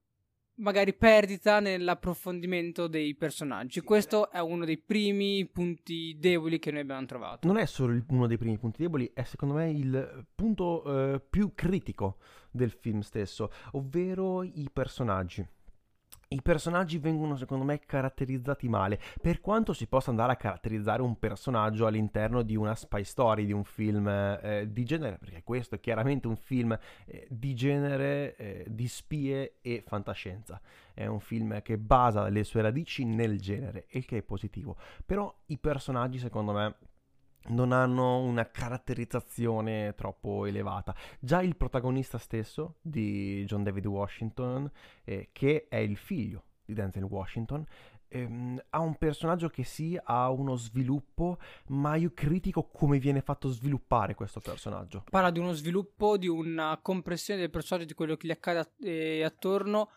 magari 0.56 0.94
perdita 0.94 1.60
nell'approfondimento 1.60 2.88
dei 2.88 3.16
personaggi. 3.16 3.82
Questo 3.82 4.30
è 4.30 4.40
uno 4.40 4.66
dei 4.66 4.78
primi 4.78 5.46
punti 5.46 6.18
deboli 6.20 6.60
che 6.60 6.72
noi 6.72 6.82
abbiamo 6.82 7.06
trovato. 7.06 7.48
Non 7.48 7.58
è 7.58 7.66
solo 7.66 8.00
uno 8.10 8.28
dei 8.28 8.38
primi 8.38 8.58
punti 8.58 8.82
deboli, 8.82 9.12
è 9.14 9.24
secondo 9.24 9.56
me 9.56 9.70
il 9.70 10.26
punto 10.36 11.14
eh, 11.14 11.20
più 11.20 11.54
critico 11.56 12.18
del 12.52 12.72
film 12.72 13.00
stesso, 13.00 13.52
ovvero 13.72 14.44
i 14.44 14.70
personaggi 14.72 15.46
i 16.34 16.42
personaggi 16.42 16.98
vengono 16.98 17.36
secondo 17.36 17.66
me 17.66 17.80
caratterizzati 17.80 18.70
male, 18.70 19.00
per 19.22 19.42
quanto 19.42 19.74
si 19.74 19.86
possa 19.88 20.12
andare 20.12 20.32
a 20.32 20.38
caratterizzare 20.38 21.02
un 21.02 21.20
personaggio 21.20 21.86
all'interno 21.86 22.42
di 22.42 22.56
una 22.56 22.74
spy 22.74 23.04
story, 23.04 23.46
di 23.46 23.52
un 23.52 23.66
film 23.66 24.08
eh, 24.08 24.68
di 24.70 24.86
genere, 24.86 25.18
perché 25.18 25.44
questo 25.44 25.76
è 25.76 25.80
chiaramente 25.82 26.28
un 26.28 26.38
film 26.38 26.78
eh, 27.06 27.28
di 27.30 27.54
genere, 27.54 28.36
eh, 28.38 28.66
di 28.70 28.88
spie 28.88 29.58
e 29.62 29.84
fantascienza. 29.86 30.62
È 30.94 31.06
un 31.06 31.20
film 31.20 31.62
che 31.62 31.78
basa 31.78 32.30
le 32.30 32.46
sue 32.46 32.62
radici 32.62 33.04
nel 33.04 33.40
genere, 33.40 33.88
il 33.90 34.06
che 34.06 34.18
è 34.20 34.22
positivo. 34.22 34.78
Però 35.06 35.34
i 35.48 35.58
personaggi 35.58 36.18
secondo 36.18 36.54
me 36.54 36.76
non 37.48 37.72
hanno 37.72 38.20
una 38.20 38.50
caratterizzazione 38.50 39.94
troppo 39.96 40.46
elevata. 40.46 40.96
Già 41.20 41.42
il 41.42 41.56
protagonista 41.56 42.18
stesso 42.18 42.76
di 42.82 43.44
John 43.46 43.64
David 43.64 43.86
Washington, 43.88 44.70
eh, 45.04 45.30
che 45.32 45.68
è 45.70 45.78
il 45.78 45.98
figlio 45.98 46.44
di 46.66 46.74
Denzel 46.74 47.04
Washington, 47.04 47.66
ehm, 48.08 48.62
ha 48.70 48.80
un 48.80 48.96
personaggio 48.96 49.50
che 49.50 49.64
sì, 49.64 50.00
ha 50.02 50.30
uno 50.30 50.56
sviluppo, 50.56 51.40
ma 51.68 51.96
io 51.96 52.12
critico 52.14 52.68
come 52.68 53.00
viene 53.00 53.22
fatto 53.22 53.50
sviluppare 53.50 54.16
questo 54.16 54.40
personaggio. 54.40 55.04
Parla 55.10 55.32
di 55.32 55.40
uno 55.40 55.54
sviluppo, 55.54 56.18
di 56.18 56.28
una 56.28 56.78
compressione 56.82 57.40
del 57.40 57.50
personaggio, 57.50 57.88
di 57.88 57.94
quello 57.94 58.16
che 58.16 58.28
gli 58.28 58.32
accade 58.32 58.72
eh, 58.82 59.24
attorno, 59.24 59.90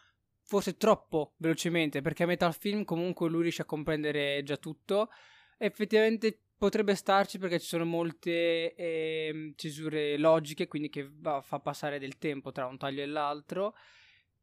forse 0.43 0.77
troppo 0.77 1.35
velocemente, 1.39 2.01
perché 2.01 2.23
a 2.23 2.27
metà 2.27 2.51
film 2.53 2.85
comunque 2.85 3.29
lui 3.29 3.43
riesce 3.43 3.63
a 3.63 3.67
comprendere 3.67 4.43
già 4.45 4.57
tutto. 4.57 5.11
Effettivamente 5.57 6.44
potrebbe 6.65 6.95
starci 6.95 7.39
perché 7.39 7.61
ci 7.61 7.67
sono 7.67 7.85
molte 7.85 8.75
eh, 8.75 9.53
cesure 9.55 10.17
logiche, 10.17 10.67
quindi 10.67 10.89
che 10.89 11.07
va, 11.13 11.43
fa 11.43 11.61
passare 11.61 11.99
del 11.99 12.17
tempo 12.17 12.53
tra 12.53 12.65
un 12.65 12.79
taglio 12.79 13.03
e 13.03 13.07
l'altro. 13.07 13.75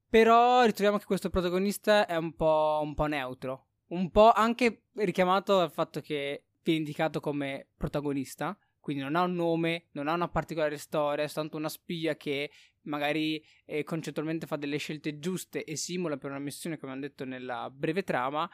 Però 0.07 0.63
ritroviamo 0.63 0.99
che 0.99 1.05
questo 1.05 1.31
protagonista 1.31 2.05
è 2.05 2.15
un 2.17 2.35
po', 2.35 2.79
un 2.83 2.93
po' 2.93 3.07
neutro, 3.07 3.69
un 3.87 4.11
po' 4.11 4.31
anche 4.31 4.83
richiamato 4.97 5.57
dal 5.57 5.71
fatto 5.71 5.99
che 5.99 6.43
viene 6.61 6.81
indicato 6.81 7.19
come 7.19 7.69
protagonista, 7.75 8.55
quindi 8.79 9.01
non 9.01 9.15
ha 9.15 9.23
un 9.23 9.33
nome, 9.33 9.87
non 9.93 10.07
ha 10.07 10.13
una 10.13 10.27
particolare 10.27 10.77
storia, 10.77 11.23
è 11.23 11.27
soltanto 11.27 11.57
una 11.57 11.69
spia 11.69 12.15
che 12.17 12.51
magari 12.81 13.43
eh, 13.65 13.83
concettualmente 13.83 14.45
fa 14.45 14.57
delle 14.57 14.77
scelte 14.77 15.17
giuste 15.17 15.63
e 15.63 15.75
simula 15.75 16.17
per 16.17 16.29
una 16.29 16.39
missione, 16.39 16.77
come 16.77 16.91
hanno 16.91 17.01
detto 17.01 17.25
nella 17.25 17.67
breve 17.71 18.03
trama, 18.03 18.47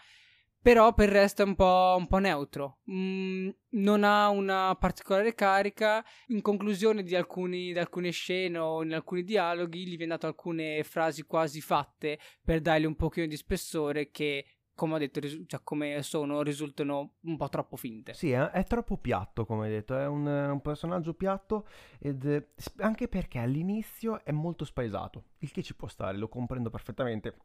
però 0.62 0.94
per 0.94 1.08
il 1.08 1.14
resto 1.14 1.44
è 1.44 1.46
un 1.46 1.56
po', 1.56 1.96
un 1.98 2.08
po 2.08 2.18
neutro, 2.18 2.80
mm, 2.92 3.50
non 3.72 4.04
ha 4.04 4.30
una 4.30 4.76
particolare 4.80 5.34
carica. 5.34 6.04
In 6.28 6.42
conclusione 6.42 7.04
di, 7.04 7.16
alcuni, 7.16 7.72
di, 7.72 7.80
alcune 7.80 8.12
scene 8.12 8.58
o 8.58 8.84
in 8.84 8.94
alcuni 8.94 9.24
dialoghi 9.24 9.88
gli 9.88 9.96
viene 9.98 10.14
dato 10.14 10.28
alcune 10.28 10.84
frasi 10.84 11.24
quasi 11.24 11.62
fatte 11.62 12.20
per 12.44 12.62
dargli 12.62 12.86
un 12.86 12.96
pochino 12.96 13.28
di 13.28 13.38
spessore 13.38 14.12
che 14.12 14.46
come 14.78 14.94
ho 14.94 14.98
detto, 15.00 15.20
risu- 15.20 15.48
cioè 15.48 15.62
come 15.64 16.04
sono, 16.04 16.44
risultano 16.44 17.16
un 17.22 17.36
po' 17.36 17.50
troppo 17.50 17.78
finte. 17.78 18.14
Sì, 18.14 18.30
è, 18.30 18.52
è 18.52 18.64
troppo 18.64 18.98
piatto, 18.98 19.44
come 19.44 19.66
hai 19.66 19.72
detto, 19.72 19.98
è 19.98 20.06
un, 20.06 20.28
un 20.28 20.62
personaggio 20.62 21.16
piatto 21.16 21.68
ed 21.98 22.50
anche 22.78 23.08
perché 23.08 23.40
all'inizio 23.40 24.24
è 24.24 24.32
molto 24.32 24.66
spaesato, 24.66 25.24
il 25.40 25.52
che 25.52 25.64
ci 25.64 25.76
può 25.76 25.88
stare, 25.88 26.16
lo 26.18 26.30
comprendo 26.30 26.70
perfettamente 26.70 27.36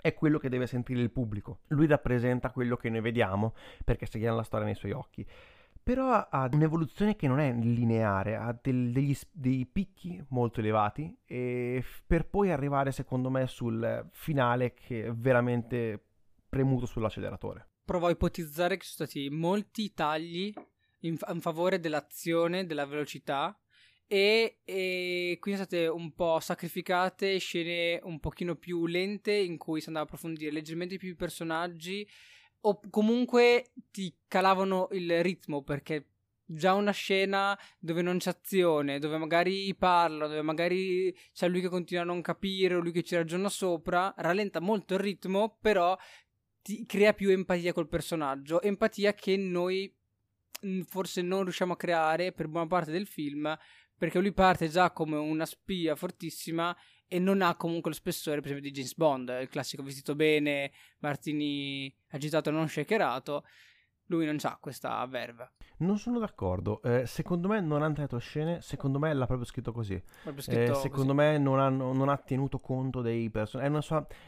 è 0.00 0.14
quello 0.14 0.38
che 0.38 0.48
deve 0.48 0.66
sentire 0.66 1.00
il 1.00 1.10
pubblico. 1.10 1.60
Lui 1.68 1.86
rappresenta 1.86 2.50
quello 2.50 2.76
che 2.76 2.88
noi 2.88 3.00
vediamo 3.00 3.54
perché 3.84 4.06
seguiamo 4.06 4.36
la 4.36 4.42
storia 4.42 4.66
nei 4.66 4.74
suoi 4.74 4.92
occhi. 4.92 5.26
però 5.82 6.12
ha 6.12 6.48
un'evoluzione 6.52 7.16
che 7.16 7.26
non 7.26 7.40
è 7.40 7.52
lineare, 7.52 8.36
ha 8.36 8.56
del, 8.60 8.92
degli, 8.92 9.16
dei 9.32 9.66
picchi 9.66 10.22
molto 10.28 10.60
elevati 10.60 11.16
e 11.24 11.82
per 12.06 12.28
poi 12.28 12.50
arrivare 12.50 12.92
secondo 12.92 13.30
me 13.30 13.46
sul 13.46 14.08
finale 14.12 14.74
che 14.74 15.06
è 15.06 15.12
veramente 15.12 16.00
premuto 16.48 16.86
sull'acceleratore. 16.86 17.68
Provo 17.84 18.06
a 18.06 18.10
ipotizzare 18.10 18.76
che 18.76 18.84
ci 18.84 18.92
sono 18.92 19.08
stati 19.08 19.30
molti 19.30 19.92
tagli 19.94 20.52
in, 21.00 21.16
in 21.32 21.40
favore 21.40 21.80
dell'azione, 21.80 22.66
della 22.66 22.86
velocità 22.86 23.58
e, 24.12 24.58
e, 24.64 25.36
quindi 25.38 25.60
sono 25.60 25.70
state 25.70 25.86
un 25.86 26.12
po' 26.14 26.40
sacrificate 26.40 27.38
scene 27.38 28.00
un 28.02 28.18
pochino 28.18 28.56
più 28.56 28.86
lente 28.86 29.32
in 29.32 29.56
cui 29.56 29.80
si 29.80 29.86
andava 29.86 30.04
a 30.04 30.08
approfondire 30.08 30.50
leggermente 30.50 30.96
più 30.96 31.10
i 31.10 31.14
personaggi 31.14 32.04
o 32.62 32.80
comunque 32.90 33.70
ti 33.92 34.12
calavano 34.26 34.88
il 34.90 35.22
ritmo 35.22 35.62
perché 35.62 36.08
già 36.44 36.74
una 36.74 36.90
scena 36.90 37.56
dove 37.78 38.02
non 38.02 38.18
c'è 38.18 38.30
azione, 38.30 38.98
dove 38.98 39.16
magari 39.16 39.72
parla, 39.76 40.26
dove 40.26 40.42
magari 40.42 41.16
c'è 41.32 41.46
lui 41.46 41.60
che 41.60 41.68
continua 41.68 42.02
a 42.02 42.06
non 42.06 42.20
capire 42.20 42.74
o 42.74 42.80
lui 42.80 42.90
che 42.90 43.04
ci 43.04 43.14
ragiona 43.14 43.48
sopra, 43.48 44.12
rallenta 44.16 44.58
molto 44.58 44.94
il 44.94 45.00
ritmo, 45.00 45.56
però 45.60 45.96
ti 46.62 46.84
crea 46.84 47.12
più 47.12 47.30
empatia 47.30 47.72
col 47.72 47.86
personaggio, 47.86 48.60
empatia 48.60 49.14
che 49.14 49.36
noi 49.36 49.96
forse 50.86 51.22
non 51.22 51.44
riusciamo 51.44 51.74
a 51.74 51.76
creare 51.76 52.32
per 52.32 52.48
buona 52.48 52.66
parte 52.66 52.90
del 52.90 53.06
film 53.06 53.56
perché 54.00 54.18
lui 54.18 54.32
parte 54.32 54.70
già 54.70 54.92
come 54.92 55.18
una 55.18 55.44
spia 55.44 55.94
fortissima 55.94 56.74
e 57.06 57.18
non 57.18 57.42
ha 57.42 57.54
comunque 57.54 57.90
lo 57.90 57.96
spessore, 57.96 58.40
per 58.40 58.46
esempio, 58.46 58.70
di 58.70 58.74
James 58.74 58.94
Bond, 58.94 59.36
il 59.42 59.50
classico 59.50 59.82
vestito 59.82 60.14
bene, 60.14 60.72
Martini 61.00 61.94
agitato 62.12 62.48
e 62.48 62.52
non 62.52 62.66
shakerato. 62.66 63.44
Lui 64.06 64.24
non 64.24 64.38
ha 64.40 64.56
questa 64.58 65.04
verve. 65.04 65.50
Non 65.80 65.98
sono 65.98 66.18
d'accordo. 66.18 66.80
Eh, 66.80 67.04
secondo 67.04 67.46
me 67.46 67.60
non 67.60 67.82
ha 67.82 67.92
tagliato 67.92 68.16
scene. 68.16 68.62
Secondo 68.62 68.98
me 68.98 69.12
l'ha 69.12 69.26
proprio 69.26 69.46
scritto 69.46 69.70
così. 69.70 70.02
Proprio 70.22 70.42
scritto 70.44 70.72
eh, 70.72 70.74
secondo 70.76 71.14
così. 71.14 71.26
me 71.26 71.38
non 71.38 71.60
ha, 71.60 71.68
non 71.68 72.08
ha, 72.08 72.16
tenuto 72.16 72.58
conto 72.58 73.02
dei 73.02 73.28
personaggi. 73.28 73.70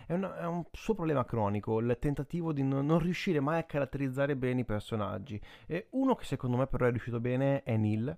È, 0.07 0.12
è, 0.12 0.21
è, 0.21 0.45
un 0.45 0.64
suo 0.71 0.95
problema 0.95 1.25
cronico. 1.25 1.81
Il 1.81 1.97
tentativo 1.99 2.52
di 2.52 2.62
non, 2.62 2.85
non 2.85 2.99
riuscire 2.99 3.41
mai 3.41 3.59
a 3.59 3.64
caratterizzare 3.64 4.37
bene 4.37 4.61
i 4.61 4.64
personaggi. 4.67 5.41
E 5.67 5.88
uno 5.93 6.14
che 6.14 6.26
secondo 6.26 6.59
me 6.59 6.67
però 6.67 6.85
è 6.85 6.91
riuscito 6.91 7.21
bene 7.21 7.62
è 7.62 7.76
Neil 7.79 8.17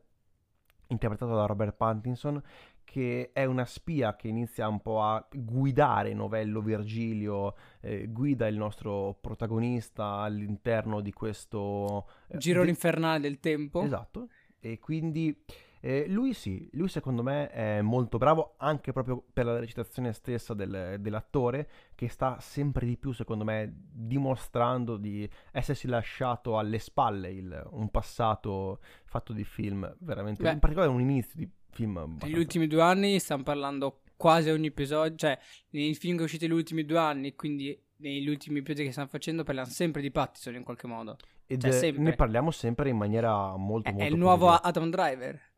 interpretato 0.94 1.34
da 1.34 1.46
Robert 1.46 1.76
Pattinson, 1.76 2.42
che 2.84 3.30
è 3.32 3.44
una 3.44 3.64
spia 3.64 4.14
che 4.14 4.28
inizia 4.28 4.68
un 4.68 4.80
po' 4.80 5.02
a 5.02 5.26
guidare 5.32 6.14
Novello 6.14 6.60
Virgilio, 6.60 7.54
eh, 7.80 8.06
guida 8.06 8.46
il 8.46 8.56
nostro 8.56 9.16
protagonista 9.20 10.18
all'interno 10.18 11.00
di 11.00 11.12
questo... 11.12 12.06
Eh, 12.28 12.38
Girone 12.38 12.66
de- 12.66 12.70
infernale 12.70 13.20
del 13.20 13.40
tempo. 13.40 13.82
Esatto, 13.82 14.28
e 14.60 14.78
quindi 14.78 15.36
eh, 15.86 16.06
lui 16.08 16.32
sì, 16.32 16.66
lui 16.72 16.88
secondo 16.88 17.22
me 17.22 17.50
è 17.50 17.82
molto 17.82 18.16
bravo 18.16 18.54
anche 18.56 18.90
proprio 18.92 19.22
per 19.30 19.44
la 19.44 19.58
recitazione 19.58 20.14
stessa 20.14 20.54
del, 20.54 20.96
dell'attore 20.98 21.68
che 21.94 22.08
sta 22.08 22.38
sempre 22.40 22.86
di 22.86 22.96
più 22.96 23.12
secondo 23.12 23.44
me 23.44 23.70
dimostrando 23.92 24.96
di 24.96 25.28
essersi 25.52 25.86
lasciato 25.86 26.56
alle 26.56 26.78
spalle 26.78 27.30
il, 27.30 27.68
un 27.72 27.90
passato 27.90 28.80
fatto 29.04 29.34
di 29.34 29.44
film 29.44 29.94
veramente, 30.00 30.42
Beh, 30.42 30.52
in 30.52 30.58
particolare 30.58 30.90
un 30.90 31.02
inizio 31.02 31.34
di 31.34 31.50
film. 31.70 31.98
Abbastanza. 31.98 32.26
Negli 32.28 32.38
ultimi 32.38 32.66
due 32.66 32.80
anni 32.80 33.18
stiamo 33.18 33.42
parlando 33.42 34.00
quasi 34.16 34.48
ogni 34.48 34.68
episodio, 34.68 35.14
cioè 35.16 35.38
nei 35.70 35.94
film 35.94 36.12
che 36.12 36.16
sono 36.16 36.24
usciti 36.24 36.46
negli 36.46 36.56
ultimi 36.56 36.86
due 36.86 36.98
anni, 36.98 37.34
quindi 37.34 37.78
negli 37.96 38.28
ultimi 38.30 38.60
episodi 38.60 38.86
che 38.86 38.92
stanno 38.92 39.08
facendo 39.08 39.42
parliamo 39.44 39.68
sempre 39.68 40.00
di 40.00 40.10
Pattison 40.10 40.54
in 40.54 40.62
qualche 40.62 40.86
modo. 40.86 41.18
Ed 41.44 41.60
cioè, 41.60 41.90
ne 41.90 42.14
parliamo 42.14 42.50
sempre 42.50 42.88
in 42.88 42.96
maniera 42.96 43.54
molto, 43.56 43.90
è, 43.90 43.92
molto 43.92 44.06
È 44.06 44.08
il 44.08 44.16
nuovo 44.16 44.48
Adam 44.48 44.88
Driver. 44.88 45.52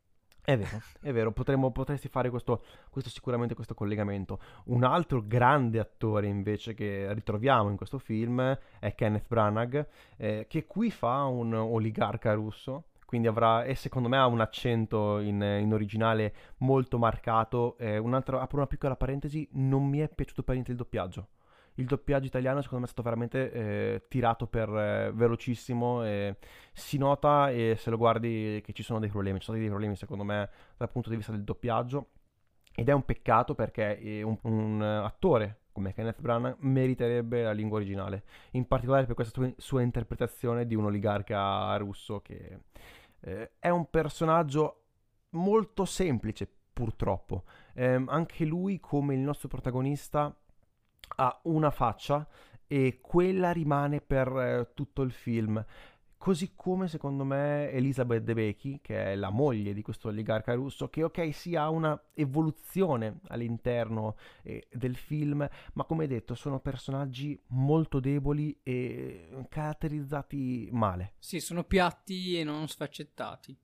È 0.47 0.55
vero, 0.55 0.81
è 1.01 1.11
vero, 1.11 1.33
potremmo, 1.33 1.71
potresti 1.71 2.07
fare 2.07 2.29
questo, 2.29 2.63
questo, 2.89 3.09
sicuramente 3.09 3.53
questo 3.53 3.73
collegamento. 3.73 4.39
Un 4.67 4.85
altro 4.85 5.21
grande 5.27 5.77
attore 5.77 6.27
invece 6.27 6.73
che 6.73 7.13
ritroviamo 7.13 7.69
in 7.69 7.75
questo 7.75 7.97
film 7.97 8.57
è 8.79 8.95
Kenneth 8.95 9.27
Branagh, 9.27 9.85
eh, 10.15 10.45
che 10.47 10.65
qui 10.65 10.89
fa 10.89 11.25
un 11.25 11.53
oligarca 11.53 12.33
russo, 12.33 12.85
quindi 13.05 13.27
avrà, 13.27 13.65
e 13.65 13.75
secondo 13.75 14.07
me 14.07 14.15
ha 14.15 14.25
un 14.25 14.39
accento 14.39 15.19
in, 15.19 15.41
in 15.41 15.73
originale 15.73 16.33
molto 16.59 16.97
marcato. 16.97 17.77
Eh, 17.77 17.97
un'altra, 17.97 18.39
apro 18.39 18.55
una 18.55 18.67
piccola 18.67 18.95
parentesi, 18.95 19.45
non 19.55 19.83
mi 19.83 19.99
è 19.99 20.07
piaciuto 20.07 20.43
per 20.43 20.53
niente 20.53 20.71
il 20.71 20.77
doppiaggio 20.77 21.27
il 21.77 21.85
doppiaggio 21.85 22.27
italiano 22.27 22.61
secondo 22.61 22.83
me 22.83 22.85
è 22.85 22.91
stato 22.91 23.03
veramente 23.03 23.51
eh, 23.51 24.03
tirato 24.07 24.47
per 24.47 24.69
eh, 24.69 25.11
velocissimo 25.13 26.03
e 26.03 26.37
si 26.73 26.97
nota 26.97 27.49
e 27.49 27.75
se 27.77 27.89
lo 27.89 27.97
guardi 27.97 28.61
che 28.63 28.73
ci 28.73 28.83
sono 28.83 28.99
dei 28.99 29.09
problemi, 29.09 29.39
ci 29.39 29.45
sono 29.45 29.57
dei 29.57 29.67
problemi 29.67 29.95
secondo 29.95 30.23
me 30.23 30.49
dal 30.77 30.89
punto 30.89 31.09
di 31.09 31.15
vista 31.15 31.31
del 31.31 31.43
doppiaggio 31.43 32.09
ed 32.75 32.89
è 32.89 32.91
un 32.91 33.03
peccato 33.03 33.55
perché 33.55 33.99
eh, 33.99 34.21
un, 34.21 34.37
un 34.43 34.81
attore 34.81 35.61
come 35.77 35.93
Kenneth 35.93 36.21
Branagh 36.21 36.55
meriterebbe 36.61 37.43
la 37.43 37.51
lingua 37.51 37.77
originale, 37.77 38.23
in 38.53 38.65
particolare 38.65 39.05
per 39.05 39.13
questa 39.13 39.47
sua, 39.57 39.81
interpretazione 39.83 40.65
di 40.65 40.73
un 40.73 40.85
oligarca 40.85 41.77
russo 41.77 42.19
che 42.21 42.61
eh, 43.19 43.51
è 43.59 43.69
un 43.69 43.87
personaggio 43.87 44.85
molto 45.31 45.85
semplice 45.85 46.49
purtroppo. 46.73 47.43
Eh, 47.75 48.03
anche 48.07 48.43
lui 48.43 48.79
come 48.79 49.13
il 49.13 49.19
nostro 49.19 49.47
protagonista 49.47 50.35
ha 51.19 51.39
una 51.43 51.71
faccia 51.71 52.27
e 52.67 52.99
quella 53.01 53.51
rimane 53.51 54.01
per 54.01 54.27
eh, 54.27 54.71
tutto 54.73 55.01
il 55.01 55.11
film. 55.11 55.63
Così 56.17 56.53
come 56.55 56.87
secondo 56.87 57.23
me 57.23 57.69
Elizabeth 57.71 58.23
Debicki, 58.23 58.79
che 58.81 59.13
è 59.13 59.15
la 59.15 59.29
moglie 59.29 59.73
di 59.73 59.83
questo 59.83 60.07
oligarca 60.07 60.53
russo, 60.55 60.89
che 60.89 61.03
ok 61.03 61.33
si 61.33 61.55
ha 61.55 61.69
una 61.69 61.99
evoluzione 62.15 63.19
all'interno 63.27 64.15
eh, 64.41 64.67
del 64.71 64.95
film, 64.95 65.47
ma 65.73 65.83
come 65.83 66.07
detto 66.07 66.33
sono 66.33 66.59
personaggi 66.59 67.39
molto 67.49 67.99
deboli 67.99 68.59
e 68.63 69.45
caratterizzati 69.47 70.69
male. 70.71 71.13
Sì, 71.19 71.39
sono 71.39 71.63
piatti 71.63 72.39
e 72.39 72.43
non 72.43 72.67
sfaccettati 72.67 73.55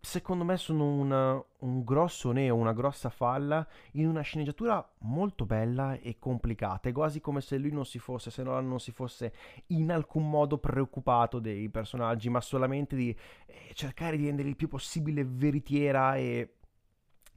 secondo 0.00 0.44
me 0.44 0.56
sono 0.56 0.86
una, 0.92 1.42
un 1.60 1.84
grosso 1.84 2.32
neo, 2.32 2.56
una 2.56 2.72
grossa 2.72 3.10
falla 3.10 3.66
in 3.92 4.08
una 4.08 4.22
sceneggiatura 4.22 4.86
molto 5.00 5.46
bella 5.46 5.94
e 5.94 6.18
complicata. 6.18 6.88
È 6.88 6.92
quasi 6.92 7.20
come 7.20 7.40
se 7.40 7.58
lui 7.58 7.70
non 7.70 7.86
si 7.86 7.98
fosse, 7.98 8.30
se 8.30 8.42
Nolan 8.42 8.68
non 8.68 8.80
si 8.80 8.90
fosse 8.90 9.32
in 9.68 9.90
alcun 9.90 10.28
modo 10.28 10.58
preoccupato 10.58 11.38
dei 11.38 11.68
personaggi, 11.68 12.28
ma 12.28 12.40
solamente 12.40 12.96
di 12.96 13.10
eh, 13.46 13.74
cercare 13.74 14.16
di 14.16 14.26
rendere 14.26 14.48
il 14.48 14.56
più 14.56 14.68
possibile 14.68 15.24
veritiera 15.24 16.16
e 16.16 16.54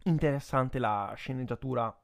interessante 0.05 0.79
la 0.79 1.13
sceneggiatura. 1.15 1.95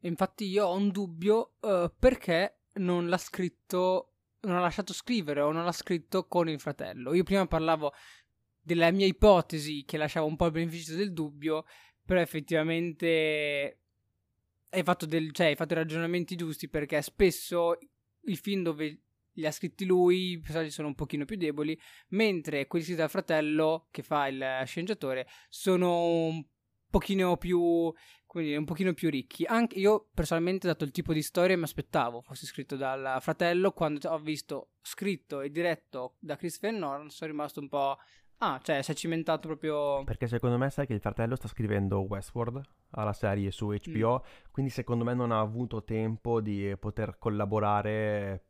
Infatti 0.00 0.46
io 0.46 0.66
ho 0.66 0.74
un 0.74 0.90
dubbio 0.90 1.54
uh, 1.60 1.90
perché 1.98 2.58
non 2.74 3.08
l'ha 3.08 3.18
scritto 3.18 4.10
non 4.40 4.56
ha 4.56 4.60
lasciato 4.60 4.92
scrivere 4.92 5.40
o 5.40 5.50
non 5.50 5.64
l'ha 5.64 5.72
scritto 5.72 6.26
con 6.26 6.48
il 6.48 6.60
fratello. 6.60 7.14
Io 7.14 7.24
prima 7.24 7.46
parlavo 7.46 7.92
della 8.66 8.90
mia 8.90 9.06
ipotesi 9.06 9.84
che 9.86 9.96
lasciava 9.96 10.26
un 10.26 10.34
po' 10.34 10.46
il 10.46 10.50
beneficio 10.50 10.96
del 10.96 11.12
dubbio, 11.12 11.64
però 12.04 12.20
effettivamente 12.20 13.78
hai 14.70 14.82
fatto, 14.82 15.06
del, 15.06 15.30
cioè, 15.30 15.46
hai 15.46 15.54
fatto 15.54 15.74
i 15.74 15.76
ragionamenti 15.76 16.34
giusti 16.34 16.68
perché 16.68 17.00
spesso 17.00 17.78
i 18.24 18.36
film 18.36 18.64
dove 18.64 19.02
li 19.34 19.46
ha 19.46 19.52
scritti 19.52 19.84
lui, 19.84 20.32
i 20.32 20.40
personaggi 20.40 20.70
sono 20.70 20.88
un 20.88 20.96
pochino 20.96 21.24
più 21.24 21.36
deboli, 21.36 21.78
mentre 22.08 22.66
quelli 22.66 22.84
scritti 22.84 23.00
dal 23.00 23.10
fratello, 23.10 23.86
che 23.92 24.02
fa 24.02 24.26
il 24.26 24.62
sceneggiatore, 24.64 25.28
sono 25.48 26.04
un 26.08 26.44
pochino 26.90 27.36
più, 27.36 27.92
dire, 28.34 28.56
un 28.56 28.64
pochino 28.64 28.94
più 28.94 29.10
ricchi. 29.10 29.44
Anche 29.44 29.78
io 29.78 30.08
personalmente, 30.12 30.66
dato 30.66 30.82
il 30.82 30.90
tipo 30.90 31.12
di 31.12 31.22
storia, 31.22 31.56
mi 31.56 31.62
aspettavo 31.62 32.20
fosse 32.20 32.46
scritto 32.46 32.74
dal 32.74 33.18
fratello, 33.20 33.70
quando 33.70 34.10
ho 34.10 34.18
visto 34.18 34.70
scritto 34.82 35.40
e 35.40 35.50
diretto 35.50 36.16
da 36.18 36.34
Christopher 36.34 36.72
Nolan, 36.72 37.10
sono 37.10 37.30
rimasto 37.30 37.60
un 37.60 37.68
po' 37.68 37.98
Ah, 38.38 38.60
cioè 38.62 38.82
si 38.82 38.90
è 38.90 38.94
cimentato 38.94 39.46
proprio... 39.46 40.04
Perché 40.04 40.26
secondo 40.26 40.58
me 40.58 40.68
sai 40.70 40.86
che 40.86 40.92
il 40.92 41.00
fratello 41.00 41.36
sta 41.36 41.48
scrivendo 41.48 42.00
Westworld 42.00 42.60
alla 42.90 43.12
serie 43.12 43.50
su 43.50 43.68
HBO, 43.68 44.22
mm. 44.22 44.50
quindi 44.50 44.70
secondo 44.70 45.04
me 45.04 45.14
non 45.14 45.32
ha 45.32 45.40
avuto 45.40 45.84
tempo 45.84 46.40
di 46.40 46.74
poter 46.78 47.16
collaborare 47.18 48.42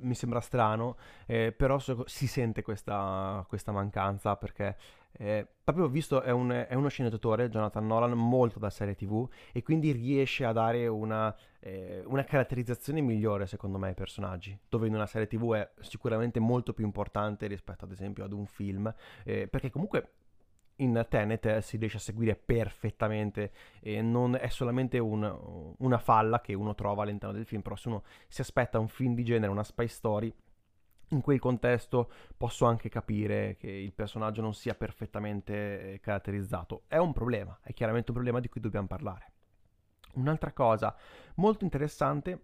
mi 0.00 0.14
sembra 0.14 0.40
strano, 0.40 0.96
eh, 1.26 1.52
però 1.52 1.78
so, 1.78 2.04
si 2.06 2.26
sente 2.26 2.62
questa, 2.62 3.44
questa 3.48 3.72
mancanza 3.72 4.36
perché 4.36 4.76
eh, 5.12 5.46
proprio 5.64 5.88
visto 5.88 6.22
è, 6.22 6.30
un, 6.30 6.50
è, 6.50 6.74
uno 6.74 6.88
sceneggiatore, 6.88 7.48
Jonathan 7.48 7.86
Nolan, 7.86 8.12
molto 8.12 8.58
da 8.58 8.70
serie 8.70 8.94
tv 8.94 9.28
e 9.52 9.62
quindi 9.62 9.92
riesce 9.92 10.44
a 10.44 10.52
dare 10.52 10.86
una, 10.86 11.34
eh, 11.60 12.02
una, 12.06 12.24
caratterizzazione 12.24 13.00
migliore 13.00 13.46
secondo 13.46 13.78
me 13.78 13.88
ai 13.88 13.94
personaggi, 13.94 14.56
dove 14.68 14.86
in 14.86 14.94
una 14.94 15.06
serie 15.06 15.26
tv 15.26 15.54
è 15.54 15.70
sicuramente 15.80 16.40
molto 16.40 16.72
più 16.72 16.84
importante 16.84 17.46
rispetto 17.46 17.84
ad 17.84 17.92
esempio 17.92 18.24
ad 18.24 18.32
un 18.32 18.46
film, 18.46 18.92
eh, 19.24 19.48
perché 19.48 19.70
comunque 19.70 20.12
in 20.80 21.04
Tenet 21.08 21.58
si 21.58 21.76
riesce 21.76 21.96
a 21.96 22.00
seguire 22.00 22.36
perfettamente 22.36 23.52
e 23.80 24.00
non 24.00 24.36
è 24.36 24.48
solamente 24.48 24.98
un, 24.98 25.74
una 25.78 25.98
falla 25.98 26.40
che 26.40 26.54
uno 26.54 26.74
trova 26.74 27.02
all'interno 27.02 27.34
del 27.34 27.46
film, 27.46 27.62
però 27.62 27.74
se 27.74 27.88
uno 27.88 28.04
si 28.28 28.40
aspetta 28.40 28.78
un 28.78 28.88
film 28.88 29.14
di 29.14 29.24
genere, 29.24 29.50
una 29.50 29.64
spy 29.64 29.88
story, 29.88 30.32
in 31.10 31.20
quel 31.20 31.38
contesto 31.38 32.10
posso 32.36 32.66
anche 32.66 32.88
capire 32.88 33.56
che 33.56 33.70
il 33.70 33.92
personaggio 33.92 34.42
non 34.42 34.54
sia 34.54 34.74
perfettamente 34.74 35.92
eh, 35.92 36.00
caratterizzato. 36.00 36.82
È 36.86 36.96
un 36.96 37.12
problema, 37.12 37.58
è 37.62 37.72
chiaramente 37.72 38.10
un 38.10 38.16
problema 38.16 38.40
di 38.40 38.48
cui 38.48 38.60
dobbiamo 38.60 38.86
parlare. 38.86 39.32
Un'altra 40.14 40.52
cosa 40.52 40.94
molto 41.36 41.64
interessante 41.64 42.42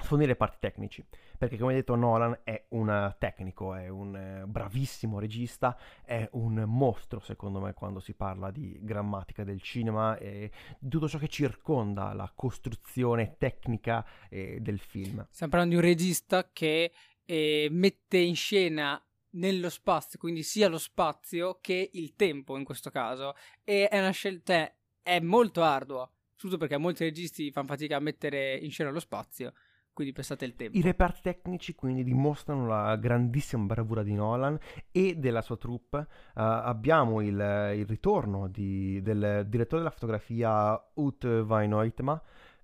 sono 0.00 0.22
i 0.22 0.26
reparti 0.26 0.56
tecnici, 0.58 1.04
perché 1.36 1.58
come 1.58 1.74
detto 1.74 1.94
Nolan 1.94 2.40
è 2.44 2.64
un 2.70 3.14
tecnico, 3.18 3.74
è 3.74 3.88
un 3.88 4.16
eh, 4.16 4.46
bravissimo 4.46 5.18
regista, 5.18 5.76
è 6.02 6.26
un 6.32 6.64
mostro 6.66 7.20
secondo 7.20 7.60
me 7.60 7.74
quando 7.74 8.00
si 8.00 8.14
parla 8.14 8.50
di 8.50 8.78
grammatica 8.80 9.44
del 9.44 9.60
cinema 9.60 10.16
e 10.16 10.50
di 10.78 10.88
tutto 10.88 11.08
ciò 11.08 11.18
che 11.18 11.28
circonda 11.28 12.14
la 12.14 12.30
costruzione 12.34 13.36
tecnica 13.38 14.04
eh, 14.28 14.60
del 14.60 14.78
film. 14.78 15.26
Stiamo 15.30 15.52
parlando 15.52 15.74
di 15.76 15.80
un 15.80 15.86
regista 15.86 16.48
che 16.52 16.92
eh, 17.24 17.68
mette 17.70 18.18
in 18.18 18.36
scena 18.36 19.02
nello 19.34 19.70
spazio, 19.70 20.18
quindi 20.18 20.42
sia 20.42 20.68
lo 20.68 20.78
spazio 20.78 21.58
che 21.60 21.90
il 21.92 22.14
tempo 22.16 22.56
in 22.56 22.64
questo 22.64 22.90
caso, 22.90 23.34
e 23.64 23.88
è 23.88 23.98
una 23.98 24.10
scelta, 24.10 24.70
è 25.02 25.20
molto 25.20 25.62
ardua, 25.62 26.10
soprattutto 26.34 26.58
perché 26.58 26.76
molti 26.76 27.04
registi 27.04 27.50
fanno 27.50 27.68
fatica 27.68 27.96
a 27.96 28.00
mettere 28.00 28.56
in 28.56 28.70
scena 28.70 28.90
lo 28.90 29.00
spazio 29.00 29.52
quindi 29.92 30.12
pensate 30.12 30.44
il 30.44 30.56
tempo. 30.56 30.76
I 30.76 30.80
reparti 30.80 31.20
tecnici 31.22 31.74
quindi 31.74 32.02
dimostrano 32.02 32.66
la 32.66 32.96
grandissima 32.96 33.64
bravura 33.64 34.02
di 34.02 34.14
Nolan 34.14 34.58
e 34.90 35.16
della 35.16 35.42
sua 35.42 35.56
troupe. 35.56 35.98
Uh, 35.98 36.06
abbiamo 36.34 37.20
il, 37.20 37.34
il 37.76 37.86
ritorno 37.86 38.48
di, 38.48 39.00
del 39.02 39.44
direttore 39.48 39.82
della 39.82 39.92
fotografia 39.92 40.82
Ut 40.94 41.24
Oytma, 41.24 42.22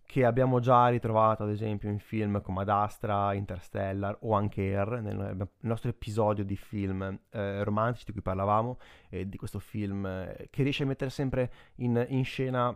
che 0.09 0.25
abbiamo 0.25 0.59
già 0.59 0.89
ritrovato 0.89 1.43
ad 1.43 1.51
esempio 1.51 1.91
in 1.91 1.99
film 1.99 2.41
come 2.41 2.63
Ad 2.63 2.71
Astra, 2.71 3.35
Interstellar 3.35 4.17
o 4.23 4.33
anche 4.33 4.75
Air, 4.75 5.03
nel, 5.03 5.49
nostro 5.61 5.91
episodio 5.91 6.47
di 6.47 6.57
film 6.57 7.03
eh, 7.29 7.63
romantici 7.63 8.07
di 8.07 8.13
cui 8.13 8.23
parlavamo, 8.23 8.79
eh, 9.11 9.29
di 9.29 9.37
questo 9.37 9.59
film 9.59 10.07
eh, 10.07 10.49
che 10.49 10.63
riesce 10.63 10.85
a 10.85 10.87
mettere 10.87 11.11
sempre 11.11 11.53
in, 11.77 12.07
in 12.09 12.25
scena 12.25 12.75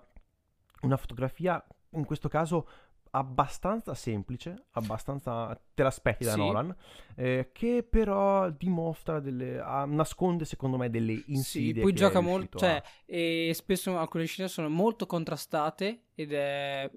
una 0.83 0.97
fotografia, 0.99 1.65
in 1.93 2.05
questo 2.05 2.29
caso 2.29 2.69
abbastanza 3.13 3.95
semplice, 3.95 4.67
abbastanza 4.73 5.59
te 5.73 5.83
l'aspetti 5.83 6.25
da 6.25 6.33
sì. 6.33 6.39
Nolan, 6.39 6.77
eh, 7.17 7.49
che 7.53 7.83
però 7.83 8.51
dimostra 8.51 9.21
delle, 9.21 9.59
ah, 9.59 9.87
nasconde 9.87 10.45
secondo 10.45 10.77
me 10.77 10.91
delle 10.91 11.23
insidie. 11.29 11.77
Sì, 11.77 11.81
poi 11.81 11.95
gioca 11.95 12.21
molto, 12.21 12.59
cioè, 12.59 12.83
e 13.07 13.53
spesso 13.55 13.97
alcune 13.97 14.27
scene 14.27 14.49
sono 14.49 14.69
molto 14.69 15.07
contrastate 15.07 16.09
ed 16.15 16.35
è, 16.35 16.91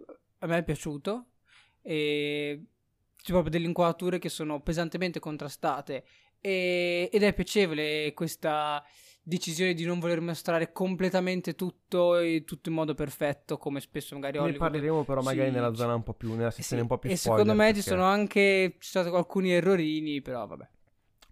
a 0.45 0.47
me 0.47 0.58
è 0.60 0.63
piaciuto, 0.63 1.25
e 1.81 2.63
c'è 3.15 3.31
proprio 3.31 3.51
delle 3.51 3.65
inquadrature 3.65 4.19
che 4.19 4.29
sono 4.29 4.62
pesantemente 4.62 5.19
contrastate 5.19 6.05
e, 6.39 7.10
ed 7.12 7.23
è 7.23 7.34
piacevole 7.34 8.13
questa 8.13 8.84
decisione 9.27 9.73
di 9.73 9.84
non 9.86 9.99
voler 9.99 10.21
mostrare 10.21 10.71
completamente 10.71 11.55
tutto 11.55 12.17
e 12.17 12.43
tutto 12.45 12.69
in 12.69 12.75
modo 12.75 12.93
perfetto 12.93 13.58
come 13.58 13.79
spesso 13.79 14.13
magari 14.13 14.38
Hollywood. 14.38 14.62
Ne 14.62 14.69
parleremo 14.69 15.03
però 15.03 15.21
magari 15.21 15.49
sì, 15.49 15.55
nella 15.55 15.73
zona 15.73 15.95
un 15.95 16.03
po' 16.03 16.13
più 16.13 16.36
nella 16.36 16.51
sezione 16.51 16.84
sì. 16.84 16.88
un 16.88 16.95
po' 16.95 16.99
più 16.99 17.10
e 17.10 17.15
secondo 17.15 17.53
me 17.55 17.65
perché... 17.65 17.81
ci 17.81 17.88
sono 17.88 18.03
anche 18.03 18.75
ci 18.79 18.89
sono 18.89 19.05
stati 19.05 19.17
alcuni 19.17 19.51
errorini 19.51 20.21
però 20.21 20.45
vabbè 20.45 20.69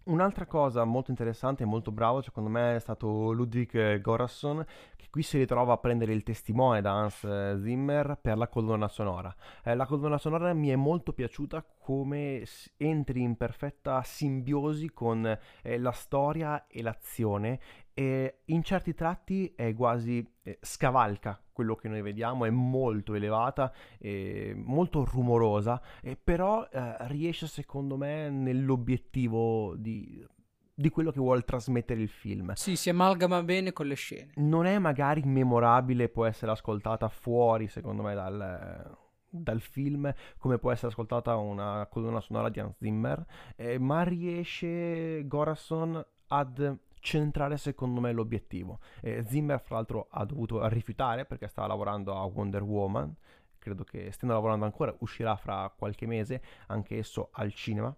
Un'altra 0.06 0.44
cosa 0.44 0.84
molto 0.84 1.10
interessante 1.10 1.62
e 1.62 1.66
molto 1.66 1.90
bravo 1.90 2.20
secondo 2.20 2.50
me 2.50 2.76
è 2.76 2.78
stato 2.78 3.32
Ludwig 3.32 4.02
Gorasson 4.02 4.62
che 4.96 5.06
qui 5.08 5.22
si 5.22 5.38
ritrova 5.38 5.72
a 5.72 5.78
prendere 5.78 6.12
il 6.12 6.22
testimone 6.22 6.82
da 6.82 6.92
Hans 6.92 7.62
Zimmer 7.62 8.18
per 8.20 8.36
la 8.36 8.48
colonna 8.48 8.86
sonora. 8.86 9.34
Eh, 9.62 9.74
la 9.74 9.86
colonna 9.86 10.18
sonora 10.18 10.52
mi 10.52 10.68
è 10.68 10.76
molto 10.76 11.14
piaciuta 11.14 11.64
come 11.78 12.44
entri 12.76 13.22
in 13.22 13.38
perfetta 13.38 14.02
simbiosi 14.02 14.92
con 14.92 15.24
eh, 15.62 15.78
la 15.78 15.92
storia 15.92 16.66
e 16.66 16.82
l'azione 16.82 17.58
e 17.94 18.40
in 18.46 18.62
certi 18.62 18.92
tratti 18.92 19.52
è 19.54 19.72
quasi 19.74 20.26
eh, 20.42 20.58
scavalca 20.60 21.40
quello 21.52 21.76
che 21.76 21.88
noi 21.88 22.02
vediamo, 22.02 22.44
è 22.44 22.50
molto 22.50 23.14
elevata, 23.14 23.72
eh, 23.98 24.52
molto 24.56 25.04
rumorosa, 25.04 25.80
eh, 26.02 26.16
però 26.16 26.68
riesce 27.06 27.46
secondo 27.46 27.96
me 27.96 28.28
nell'obiettivo 28.28 29.76
di, 29.76 30.26
di 30.74 30.90
quello 30.90 31.12
che 31.12 31.20
vuole 31.20 31.42
trasmettere 31.42 32.00
il 32.00 32.08
film. 32.08 32.52
Sì, 32.54 32.74
si 32.74 32.90
amalgama 32.90 33.42
bene 33.44 33.72
con 33.72 33.86
le 33.86 33.94
scene. 33.94 34.32
Non 34.34 34.66
è 34.66 34.76
magari 34.78 35.22
memorabile, 35.24 36.08
può 36.08 36.24
essere 36.26 36.50
ascoltata 36.50 37.08
fuori, 37.08 37.68
secondo 37.68 38.02
me, 38.02 38.14
dal, 38.14 38.98
dal 39.28 39.60
film, 39.60 40.12
come 40.36 40.58
può 40.58 40.72
essere 40.72 40.88
ascoltata 40.88 41.36
una 41.36 41.86
colonna 41.88 42.20
sonora 42.20 42.48
di 42.48 42.58
Hans 42.58 42.76
Zimmer, 42.78 43.24
eh, 43.54 43.78
ma 43.78 44.02
riesce 44.02 45.24
Gorasson 45.26 46.04
ad 46.26 46.78
centrare 47.04 47.58
secondo 47.58 48.00
me 48.00 48.10
l'obiettivo. 48.12 48.80
Eh, 49.02 49.24
Zimmer 49.24 49.60
fra 49.60 49.76
l'altro 49.76 50.08
ha 50.10 50.24
dovuto 50.24 50.66
rifiutare 50.68 51.26
perché 51.26 51.46
stava 51.46 51.68
lavorando 51.68 52.16
a 52.16 52.24
Wonder 52.24 52.62
Woman, 52.62 53.14
credo 53.58 53.84
che 53.84 54.10
stendo 54.10 54.34
lavorando 54.34 54.64
ancora, 54.64 54.94
uscirà 55.00 55.36
fra 55.36 55.72
qualche 55.76 56.06
mese 56.06 56.42
anche 56.68 56.98
esso 56.98 57.28
al 57.32 57.52
cinema. 57.52 57.94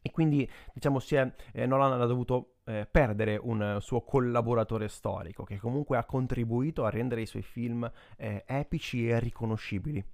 E 0.00 0.10
quindi 0.10 0.48
diciamo 0.72 1.00
si 1.00 1.16
è, 1.16 1.34
eh, 1.52 1.66
Nolan 1.66 2.00
ha 2.00 2.06
dovuto 2.06 2.58
eh, 2.64 2.86
perdere 2.88 3.36
un 3.36 3.78
suo 3.80 4.02
collaboratore 4.02 4.88
storico 4.88 5.42
che 5.42 5.58
comunque 5.58 5.96
ha 5.96 6.04
contribuito 6.04 6.84
a 6.84 6.90
rendere 6.90 7.22
i 7.22 7.26
suoi 7.26 7.42
film 7.42 7.90
eh, 8.16 8.44
epici 8.46 9.08
e 9.08 9.18
riconoscibili. 9.18 10.04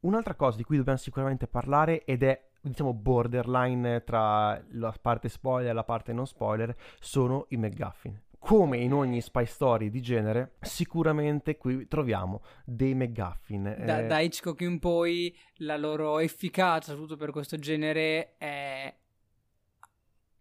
Un'altra 0.00 0.34
cosa 0.34 0.56
di 0.56 0.64
cui 0.64 0.76
dobbiamo 0.76 0.98
sicuramente 0.98 1.46
parlare 1.46 2.04
ed 2.04 2.22
è 2.22 2.50
diciamo 2.62 2.94
borderline 2.94 4.04
tra 4.04 4.60
la 4.70 4.94
parte 5.00 5.28
spoiler 5.28 5.70
e 5.70 5.74
la 5.74 5.84
parte 5.84 6.12
non 6.12 6.26
spoiler 6.26 6.74
sono 7.00 7.46
i 7.48 7.56
McGuffin. 7.56 8.20
Come 8.38 8.78
in 8.78 8.92
ogni 8.92 9.20
spy 9.20 9.46
story 9.46 9.88
di 9.88 10.02
genere, 10.02 10.54
sicuramente 10.60 11.56
qui 11.56 11.86
troviamo 11.86 12.42
dei 12.64 12.92
McGuffin. 12.94 13.62
Da, 13.84 14.00
eh... 14.00 14.06
da 14.06 14.18
Hitchcock 14.18 14.60
in 14.62 14.80
poi 14.80 15.36
la 15.58 15.76
loro 15.76 16.18
efficacia, 16.18 16.90
soprattutto 16.90 17.16
per 17.16 17.30
questo 17.30 17.56
genere, 17.56 18.34
è 18.38 18.92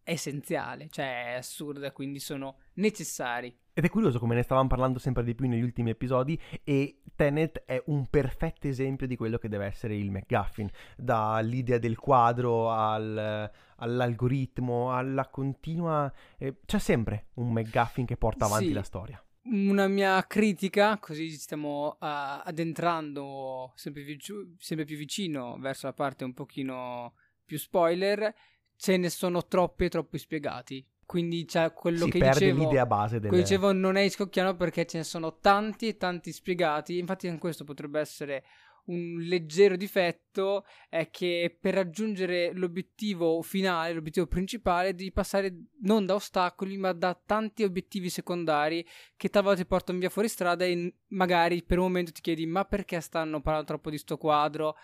essenziale, 0.03 0.87
cioè 0.89 1.33
è 1.33 1.37
assurda, 1.37 1.91
quindi 1.91 2.19
sono 2.19 2.57
necessari. 2.75 3.55
Ed 3.73 3.85
è 3.85 3.89
curioso 3.89 4.19
come 4.19 4.35
ne 4.35 4.43
stavamo 4.43 4.67
parlando 4.67 4.99
sempre 4.99 5.23
di 5.23 5.33
più 5.33 5.47
negli 5.47 5.61
ultimi 5.61 5.91
episodi 5.91 6.39
e 6.63 7.01
Tenet 7.15 7.63
è 7.65 7.81
un 7.85 8.07
perfetto 8.07 8.67
esempio 8.67 9.07
di 9.07 9.15
quello 9.15 9.37
che 9.37 9.47
deve 9.47 9.65
essere 9.65 9.95
il 9.95 10.11
McGuffin, 10.11 10.69
dall'idea 10.97 11.77
del 11.77 11.97
quadro 11.97 12.69
al, 12.71 13.49
all'algoritmo, 13.77 14.93
alla 14.93 15.27
continua... 15.29 16.11
Eh, 16.37 16.57
c'è 16.65 16.79
sempre 16.79 17.27
un 17.35 17.51
McGuffin 17.51 18.05
che 18.05 18.17
porta 18.17 18.45
avanti 18.45 18.67
sì. 18.67 18.73
la 18.73 18.83
storia. 18.83 19.23
Una 19.43 19.87
mia 19.87 20.23
critica, 20.27 20.99
così 20.99 21.29
stiamo 21.31 21.87
uh, 21.93 21.97
addentrando 21.99 23.71
sempre 23.75 24.03
più, 24.03 24.53
sempre 24.59 24.85
più 24.85 24.97
vicino 24.97 25.57
verso 25.59 25.87
la 25.87 25.93
parte 25.93 26.23
un 26.23 26.33
pochino 26.33 27.15
più 27.43 27.57
spoiler, 27.57 28.33
ce 28.82 28.98
ne 28.98 29.12
sono 29.12 29.46
troppi 29.46 29.86
e 29.86 29.89
troppi 29.89 30.17
spiegati. 30.17 30.84
Quindi 31.06 31.46
c'è 31.46 31.72
quello 31.72 32.06
si 32.06 32.10
che 32.10 32.17
perde 32.17 32.39
dicevo. 32.46 32.63
l'idea 32.63 32.86
base 32.88 33.17
delle... 33.17 33.28
Quello 33.28 33.44
dicevo 33.44 33.72
non 33.74 33.96
è 33.96 34.10
scocchiano 34.10 34.56
perché 34.56 34.88
ce 34.88 34.98
ne 34.98 35.04
sono 35.04 35.38
tanti 35.38 35.88
e 35.89 35.98
tanti 35.98 36.32
spiegati. 36.32 36.98
Infatti, 36.98 37.28
anche 37.28 37.39
questo 37.39 37.63
potrebbe 37.63 38.00
essere 38.00 38.44
un 38.86 39.20
leggero 39.20 39.76
difetto. 39.76 40.65
È 40.89 41.12
che 41.12 41.56
per 41.62 41.76
raggiungere 41.76 42.54
l'obiettivo 42.54 43.44
finale, 43.44 43.94
l'obiettivo 43.94 44.26
principale, 44.26 44.96
devi 44.96 45.12
passare 45.12 45.54
non 45.82 46.08
da 46.08 46.15
ostacoli, 46.15 46.76
ma 46.78 46.91
da 46.91 47.13
tanti 47.24 47.63
obiettivi 47.63 48.10
secondari 48.10 48.84
che 49.15 49.30
talvolta 49.30 49.62
ti 49.62 49.67
portano 49.67 50.00
via 50.00 50.10
fuori 50.10 50.28
strada. 50.28 50.65
E 50.65 50.96
magari 51.10 51.62
per 51.62 51.78
un 51.78 51.84
momento 51.84 52.13
ti 52.13 52.22
chiedi: 52.22 52.48
ma 52.48 52.65
perché 52.65 53.00
stanno 53.00 53.41
parlando 53.41 53.67
troppo 53.67 53.91
di 53.91 54.00
sto 54.00 54.17
quadro? 54.17 54.76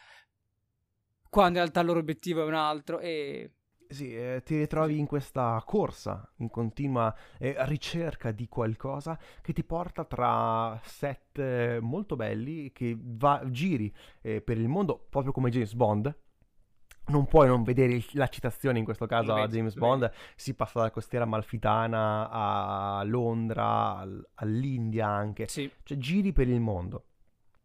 Quando 1.30 1.58
in 1.58 1.64
realtà 1.64 1.80
il 1.80 1.88
loro 1.88 2.00
obiettivo 2.00 2.42
è 2.42 2.46
un 2.46 2.54
altro. 2.54 3.00
E 3.00 3.54
sì, 3.90 4.16
eh, 4.16 4.42
ti 4.44 4.58
ritrovi 4.58 4.98
in 5.00 5.06
questa 5.06 5.62
corsa, 5.66 6.30
in 6.38 6.50
continua 6.50 7.14
eh, 7.40 7.56
ricerca 7.60 8.32
di 8.32 8.48
qualcosa 8.48 9.18
che 9.42 9.54
ti 9.54 9.64
porta 9.64 10.04
tra 10.06 10.80
set 10.84 11.40
eh, 11.40 11.80
molto 11.82 12.16
belli, 12.16 12.72
che 12.72 12.98
va, 13.00 13.44
giri 13.50 13.94
eh, 14.22 14.42
per 14.42 14.58
il 14.58 14.68
mondo 14.68 15.06
proprio 15.10 15.32
come 15.32 15.50
James 15.50 15.74
Bond. 15.74 16.16
Non 17.10 17.26
puoi 17.26 17.48
non 17.48 17.64
vedere 17.64 18.04
la 18.12 18.28
citazione 18.28 18.80
in 18.80 18.84
questo 18.84 19.06
caso 19.06 19.34
a 19.34 19.48
James 19.48 19.76
Bond, 19.76 20.12
si 20.36 20.54
passa 20.54 20.80
dalla 20.80 20.92
costiera 20.92 21.24
malfitana 21.24 22.30
a 22.30 23.04
Londra, 23.06 24.06
all'India 24.34 25.08
anche, 25.08 25.48
sì. 25.48 25.72
cioè 25.84 25.98
giri 25.98 26.34
per 26.34 26.50
il 26.50 26.60
mondo. 26.60 27.06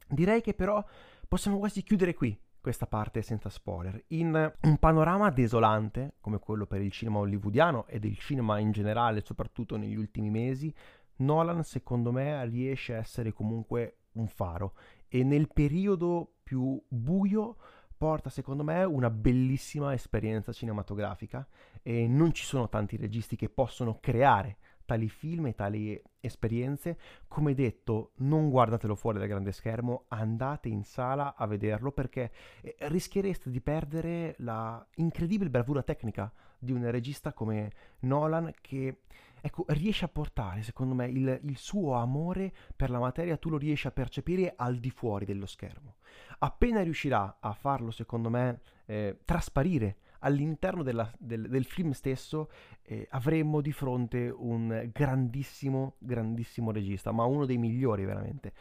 Direi 0.07 0.43
che 0.43 0.55
però 0.55 0.85
possiamo 1.27 1.59
quasi 1.59 1.83
chiudere 1.83 2.15
qui 2.15 2.39
questa 2.63 2.87
parte 2.87 3.21
senza 3.23 3.51
spoiler. 3.51 4.05
In 4.09 4.51
un 4.63 4.79
panorama 4.79 5.31
desolante, 5.31 6.15
come 6.21 6.39
quello 6.39 6.65
per 6.65 6.81
il 6.81 6.93
cinema 6.93 7.19
hollywoodiano 7.19 7.87
e 7.89 7.99
del 7.99 8.17
cinema 8.17 8.59
in 8.61 8.71
generale, 8.71 9.21
soprattutto 9.21 9.77
negli 9.77 9.97
ultimi 9.97 10.31
mesi, 10.31 10.73
Nolan 11.17 11.65
secondo 11.65 12.13
me 12.13 12.47
riesce 12.47 12.95
a 12.95 12.99
essere 12.99 13.33
comunque 13.33 13.97
un 14.13 14.29
faro 14.29 14.75
e 15.09 15.25
nel 15.25 15.49
periodo 15.53 16.37
più 16.43 16.81
buio 16.89 17.57
porta 17.97 18.31
secondo 18.31 18.65
me 18.65 18.83
una 18.85 19.11
bellissima 19.11 19.93
esperienza 19.93 20.53
cinematografica 20.53 21.47
e 21.83 22.07
non 22.09 22.33
ci 22.33 22.45
sono 22.45 22.69
tanti 22.69 22.97
registi 22.97 23.37
che 23.37 23.49
possono 23.49 23.99
creare 24.01 24.59
tali 24.85 25.09
film 25.09 25.47
e 25.47 25.55
tali 25.55 26.03
esperienze. 26.21 26.99
Come 27.29 27.55
detto, 27.55 28.13
non 28.17 28.51
guardatelo 28.51 28.95
fuori 28.95 29.19
dal 29.19 29.29
grande 29.29 29.53
schermo, 29.53 30.05
andate 30.09 30.69
in 30.69 30.85
sala 30.85 31.35
a 31.37 31.47
vederlo 31.47 31.93
perché 31.93 32.31
eh, 32.63 32.77
rischiereste 32.81 33.51
di 33.51 33.61
perdere 33.61 34.35
la 34.39 34.85
incredibile 34.97 35.51
bravura 35.51 35.83
tecnica 35.83 36.33
di 36.59 36.73
un 36.73 36.89
regista 36.91 37.33
come 37.33 37.73
Nolan 38.01 38.53
che 38.61 39.01
ecco, 39.41 39.65
riesce 39.69 40.05
a 40.05 40.09
portare, 40.09 40.63
secondo 40.63 40.95
me, 40.95 41.09
il, 41.09 41.41
il, 41.43 41.57
suo 41.57 41.95
amore 41.95 42.53
per 42.77 42.89
la 42.91 43.01
materia, 43.01 43.37
tu 43.37 43.51
lo 43.51 43.59
riesci 43.59 43.89
a 43.89 43.91
percepire 43.91 44.55
al 44.57 44.77
di 44.79 44.91
fuori 44.91 45.25
dello 45.25 45.47
schermo. 45.47 45.97
Appena 46.39 46.83
riuscirà 46.83 47.39
a 47.41 47.53
farlo, 47.53 47.91
secondo 47.91 48.31
me, 48.31 48.61
eh, 48.87 49.19
trasparire 49.25 49.97
all'interno 50.23 50.83
della, 50.83 51.11
del, 51.19 51.49
del, 51.49 51.65
film 51.65 51.93
stesso, 51.93 52.51
eh, 52.83 53.07
avremmo 53.11 53.61
di 53.61 53.73
fronte 53.73 54.29
un 54.29 54.89
grandissimo, 54.93 55.95
grandissimo 55.99 56.73
regista, 56.73 57.13
ma 57.13 57.25
uno 57.25 57.47
dei 57.47 57.59
migliori 57.59 58.05
veramente. 58.05 58.53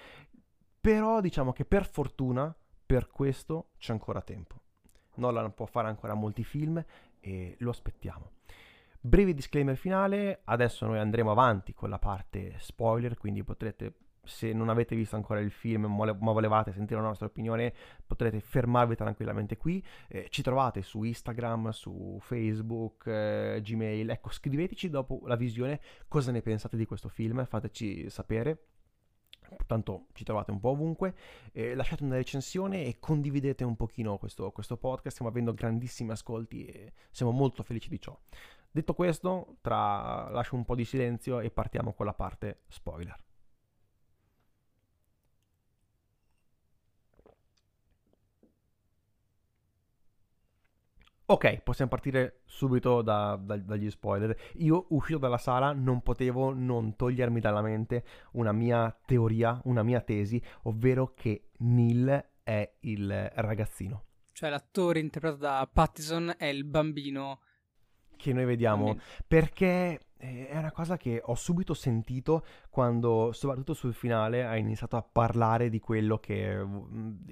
Però 0.79 1.21
diciamo 1.21 1.51
che 1.53 1.65
per 1.65 1.87
fortuna, 1.87 2.53
per 2.85 3.09
questo 3.09 3.69
c'è 3.77 3.91
ancora 3.91 4.21
tempo. 4.21 4.59
Nolan 5.15 5.53
può 5.53 5.65
fare 5.65 5.87
ancora 5.87 6.13
molti 6.13 6.43
film 6.43 6.83
e 7.19 7.55
lo 7.59 7.69
aspettiamo. 7.69 8.31
Breve 8.99 9.33
disclaimer 9.33 9.75
finale, 9.75 10.41
adesso 10.45 10.85
noi 10.85 10.99
andremo 10.99 11.31
avanti 11.31 11.73
con 11.73 11.89
la 11.89 11.97
parte 11.97 12.55
spoiler, 12.59 13.17
quindi 13.17 13.43
potrete, 13.43 13.93
se 14.23 14.53
non 14.53 14.69
avete 14.69 14.95
visto 14.95 15.15
ancora 15.15 15.39
il 15.39 15.51
film 15.51 15.85
ma 15.85 16.31
volevate 16.31 16.71
sentire 16.71 16.99
la 16.99 17.07
nostra 17.07 17.27
opinione, 17.27 17.73
potrete 18.05 18.39
fermarvi 18.39 18.95
tranquillamente 18.95 19.57
qui. 19.57 19.83
Eh, 20.07 20.27
ci 20.29 20.41
trovate 20.41 20.81
su 20.81 21.03
Instagram, 21.03 21.69
su 21.69 22.17
Facebook, 22.19 23.07
eh, 23.07 23.59
Gmail, 23.61 24.09
ecco 24.09 24.31
scriveteci 24.31 24.89
dopo 24.89 25.21
la 25.25 25.35
visione 25.35 25.79
cosa 26.07 26.31
ne 26.31 26.41
pensate 26.41 26.77
di 26.77 26.85
questo 26.85 27.09
film, 27.09 27.45
fateci 27.45 28.09
sapere 28.09 28.65
tanto 29.65 30.07
ci 30.13 30.23
trovate 30.23 30.51
un 30.51 30.59
po' 30.59 30.69
ovunque, 30.69 31.13
eh, 31.51 31.75
lasciate 31.75 32.03
una 32.03 32.15
recensione 32.15 32.85
e 32.85 32.99
condividete 32.99 33.63
un 33.63 33.75
pochino 33.75 34.17
questo, 34.17 34.51
questo, 34.51 34.77
podcast, 34.77 35.15
stiamo 35.15 35.31
avendo 35.31 35.53
grandissimi 35.53 36.11
ascolti 36.11 36.65
e 36.65 36.93
siamo 37.09 37.31
molto 37.31 37.63
felici 37.63 37.89
di 37.89 37.99
ciò. 37.99 38.17
Detto 38.71 38.93
questo, 38.93 39.57
tra... 39.61 40.29
lascio 40.29 40.55
un 40.55 40.63
po' 40.63 40.75
di 40.75 40.85
silenzio 40.85 41.41
e 41.41 41.51
partiamo 41.51 41.93
con 41.93 42.05
la 42.05 42.13
parte 42.13 42.61
spoiler. 42.69 43.30
Ok, 51.31 51.61
possiamo 51.61 51.89
partire 51.89 52.41
subito 52.43 53.01
da, 53.01 53.39
da, 53.41 53.55
dagli 53.55 53.89
spoiler. 53.89 54.35
Io 54.55 54.87
uscito 54.89 55.17
dalla 55.17 55.37
sala 55.37 55.71
non 55.71 56.01
potevo 56.01 56.51
non 56.53 56.97
togliermi 56.97 57.39
dalla 57.39 57.61
mente 57.61 58.03
una 58.33 58.51
mia 58.51 58.93
teoria, 59.05 59.57
una 59.63 59.81
mia 59.81 60.01
tesi, 60.01 60.43
ovvero 60.63 61.13
che 61.15 61.51
Neil 61.59 62.31
è 62.43 62.73
il 62.81 63.31
ragazzino. 63.35 64.03
Cioè 64.33 64.49
l'attore 64.49 64.99
interpretato 64.99 65.41
da 65.41 65.69
Pattison 65.71 66.33
è 66.37 66.47
il 66.47 66.65
bambino 66.65 67.39
che 68.21 68.33
noi 68.33 68.45
vediamo, 68.45 68.97
perché 69.27 69.99
eh, 70.17 70.47
è 70.47 70.57
una 70.57 70.71
cosa 70.71 70.97
che 70.97 71.19
ho 71.23 71.33
subito 71.33 71.73
sentito 71.73 72.45
quando, 72.69 73.31
soprattutto 73.33 73.73
sul 73.73 73.93
finale, 73.93 74.45
ha 74.45 74.55
iniziato 74.55 74.95
a 74.95 75.01
parlare 75.01 75.69
di 75.69 75.79
quello 75.79 76.19
che. 76.19 76.63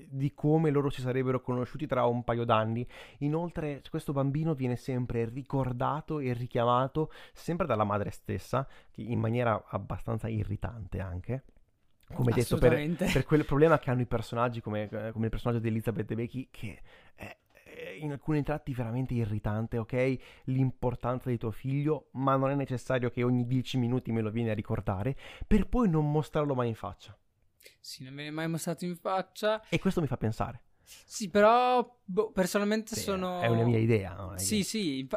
di 0.10 0.34
come 0.34 0.72
loro 0.72 0.90
si 0.90 1.02
sarebbero 1.02 1.42
conosciuti 1.42 1.86
tra 1.86 2.06
un 2.06 2.24
paio 2.24 2.46
d'anni. 2.46 2.86
Inoltre, 3.20 3.82
questo 3.90 4.12
bambino 4.12 4.56
viene 4.56 4.76
sempre 4.76 5.26
ricordato 5.26 6.20
e 6.20 6.34
richiamato 6.34 7.12
sempre 7.34 7.68
dalla 7.68 7.84
madre 7.84 8.10
stessa, 8.10 8.68
in 8.96 9.20
maniera 9.20 9.64
abbastanza 9.70 10.28
irritante 10.28 11.00
anche 11.00 11.44
come 12.14 12.32
detto, 12.32 12.58
per, 12.58 12.96
per, 12.96 13.24
quel 13.24 13.46
problema 13.46 13.78
che 13.78 13.92
hanno 13.92 14.02
i 14.02 14.08
personaggi, 14.08 14.62
come, 14.62 14.90
come 14.90 15.26
il 15.26 15.30
personaggio 15.30 15.60
di 15.62 15.68
Elizabeth 15.68 16.08
Debicki, 16.08 16.48
che 16.50 16.82
in 18.00 18.12
alcuni 18.12 18.44
tratti 18.44 18.74
veramente 18.74 19.14
irritante, 19.14 19.78
ok? 19.78 20.18
L'importanza 20.46 21.30
di 21.30 21.38
tuo 21.38 21.52
figlio, 21.52 22.10
ma 22.14 22.36
non 22.36 22.50
è 22.50 22.56
necessario 22.56 23.10
che 23.10 23.24
ogni 23.24 23.46
10 23.46 23.78
minuti 23.78 24.12
me 24.12 24.22
lo 24.22 24.32
vieni 24.32 24.50
a 24.50 24.54
ricordare, 24.54 25.16
per 25.46 25.68
poi 25.68 25.90
non 25.90 26.12
mostrarlo 26.12 26.56
mai 26.56 26.70
in 26.70 26.76
faccia. 26.76 27.18
Sì, 27.80 28.04
non 28.04 28.16
viene 28.16 28.32
mai 28.32 28.48
mostrato 28.48 28.86
in 28.86 28.96
faccia. 28.96 29.68
E 29.70 29.80
questo 29.80 30.02
mi 30.02 30.08
fa 30.08 30.18
pensare. 30.18 30.64
Sì, 30.84 31.30
però 31.30 32.00
boh, 32.04 32.32
personalmente 32.32 32.96
sì, 32.96 33.02
sono... 33.02 33.42
È 33.42 33.48
una 33.48 33.64
mia 33.64 33.78
idea. 33.78 34.14
No? 34.14 34.38
Sì, 34.38 34.58
che... 34.58 34.64
sì, 34.64 35.08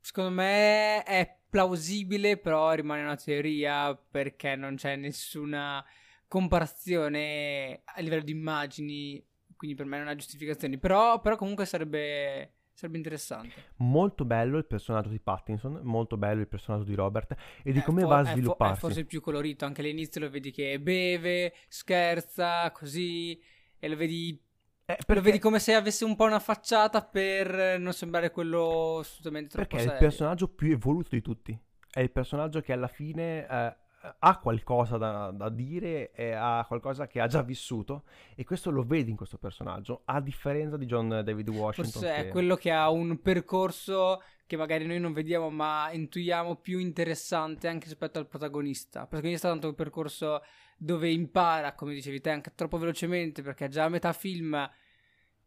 secondo 0.00 0.30
me 0.30 1.02
è 1.02 1.38
plausibile, 1.48 2.36
però 2.38 2.72
rimane 2.72 3.02
una 3.02 3.16
teoria 3.16 3.94
perché 3.94 4.54
non 4.54 4.76
c'è 4.76 4.96
nessuna 4.96 5.84
comparazione 6.28 7.82
a 7.84 8.00
livello 8.00 8.22
di 8.22 8.30
immagini 8.30 9.24
quindi 9.60 9.76
per 9.76 9.84
me 9.84 9.98
non 9.98 10.08
ha 10.08 10.14
giustificazioni. 10.14 10.78
Però, 10.78 11.20
però 11.20 11.36
comunque 11.36 11.66
sarebbe, 11.66 12.60
sarebbe 12.72 12.96
interessante. 12.96 13.52
Molto 13.76 14.24
bello 14.24 14.56
il 14.56 14.64
personaggio 14.64 15.10
di 15.10 15.20
Pattinson, 15.20 15.80
molto 15.82 16.16
bello 16.16 16.40
il 16.40 16.48
personaggio 16.48 16.84
di 16.84 16.94
Robert 16.94 17.36
e 17.62 17.70
di 17.70 17.82
come 17.82 18.00
fo- 18.00 18.08
va 18.08 18.18
a 18.20 18.24
svilupparsi. 18.24 18.72
È, 18.72 18.78
fo- 18.78 18.78
è 18.78 18.80
forse 18.80 19.00
il 19.00 19.06
più 19.06 19.20
colorito, 19.20 19.66
anche 19.66 19.82
all'inizio 19.82 20.22
lo 20.22 20.30
vedi 20.30 20.50
che 20.50 20.80
beve, 20.80 21.52
scherza, 21.68 22.70
così, 22.70 23.38
e 23.78 23.86
lo 23.86 23.96
vedi 23.96 24.30
eh, 24.30 24.94
perché... 24.94 25.14
Lo 25.14 25.20
vedi 25.20 25.38
come 25.38 25.58
se 25.58 25.74
avesse 25.74 26.06
un 26.06 26.16
po' 26.16 26.24
una 26.24 26.40
facciata 26.40 27.04
per 27.04 27.78
non 27.78 27.92
sembrare 27.92 28.30
quello 28.30 29.00
assolutamente 29.00 29.50
troppo 29.50 29.68
Perché 29.68 29.82
serio. 29.82 29.92
è 29.92 30.02
il 30.02 30.08
personaggio 30.08 30.48
più 30.48 30.72
evoluto 30.72 31.10
di 31.10 31.20
tutti. 31.20 31.58
È 31.92 32.00
il 32.00 32.10
personaggio 32.10 32.62
che 32.62 32.72
alla 32.72 32.88
fine 32.88 33.46
eh, 33.46 33.76
ha 34.18 34.38
qualcosa 34.38 34.96
da, 34.96 35.30
da, 35.30 35.48
dire 35.50 36.12
e 36.12 36.32
ha 36.32 36.64
qualcosa 36.66 37.06
che 37.06 37.20
ha 37.20 37.26
già 37.26 37.42
vissuto 37.42 38.04
e 38.34 38.44
questo 38.44 38.70
lo 38.70 38.82
vedi 38.82 39.10
in 39.10 39.16
questo 39.16 39.36
personaggio 39.36 40.02
a 40.06 40.20
differenza 40.20 40.78
di 40.78 40.86
John 40.86 41.08
David 41.08 41.48
Washington 41.50 42.00
forse 42.00 42.14
che... 42.14 42.28
è 42.28 42.28
quello 42.28 42.56
che 42.56 42.70
ha 42.70 42.88
un 42.88 43.20
percorso 43.20 44.22
che 44.46 44.56
magari 44.56 44.86
noi 44.86 44.98
non 44.98 45.12
vediamo 45.12 45.50
ma 45.50 45.90
intuiamo 45.92 46.56
più 46.56 46.78
interessante 46.78 47.68
anche 47.68 47.84
rispetto 47.84 48.18
al 48.18 48.26
protagonista. 48.26 49.02
Il 49.02 49.06
protagonista 49.06 49.46
ha 49.46 49.50
tanto 49.52 49.68
un 49.68 49.74
percorso 49.76 50.42
dove 50.76 51.08
impara 51.08 51.74
come 51.74 51.94
dicevi 51.94 52.20
te 52.20 52.30
anche 52.30 52.52
troppo 52.56 52.78
velocemente 52.78 53.42
perché 53.42 53.68
già 53.68 53.84
a 53.84 53.88
metà 53.88 54.12
film 54.12 54.68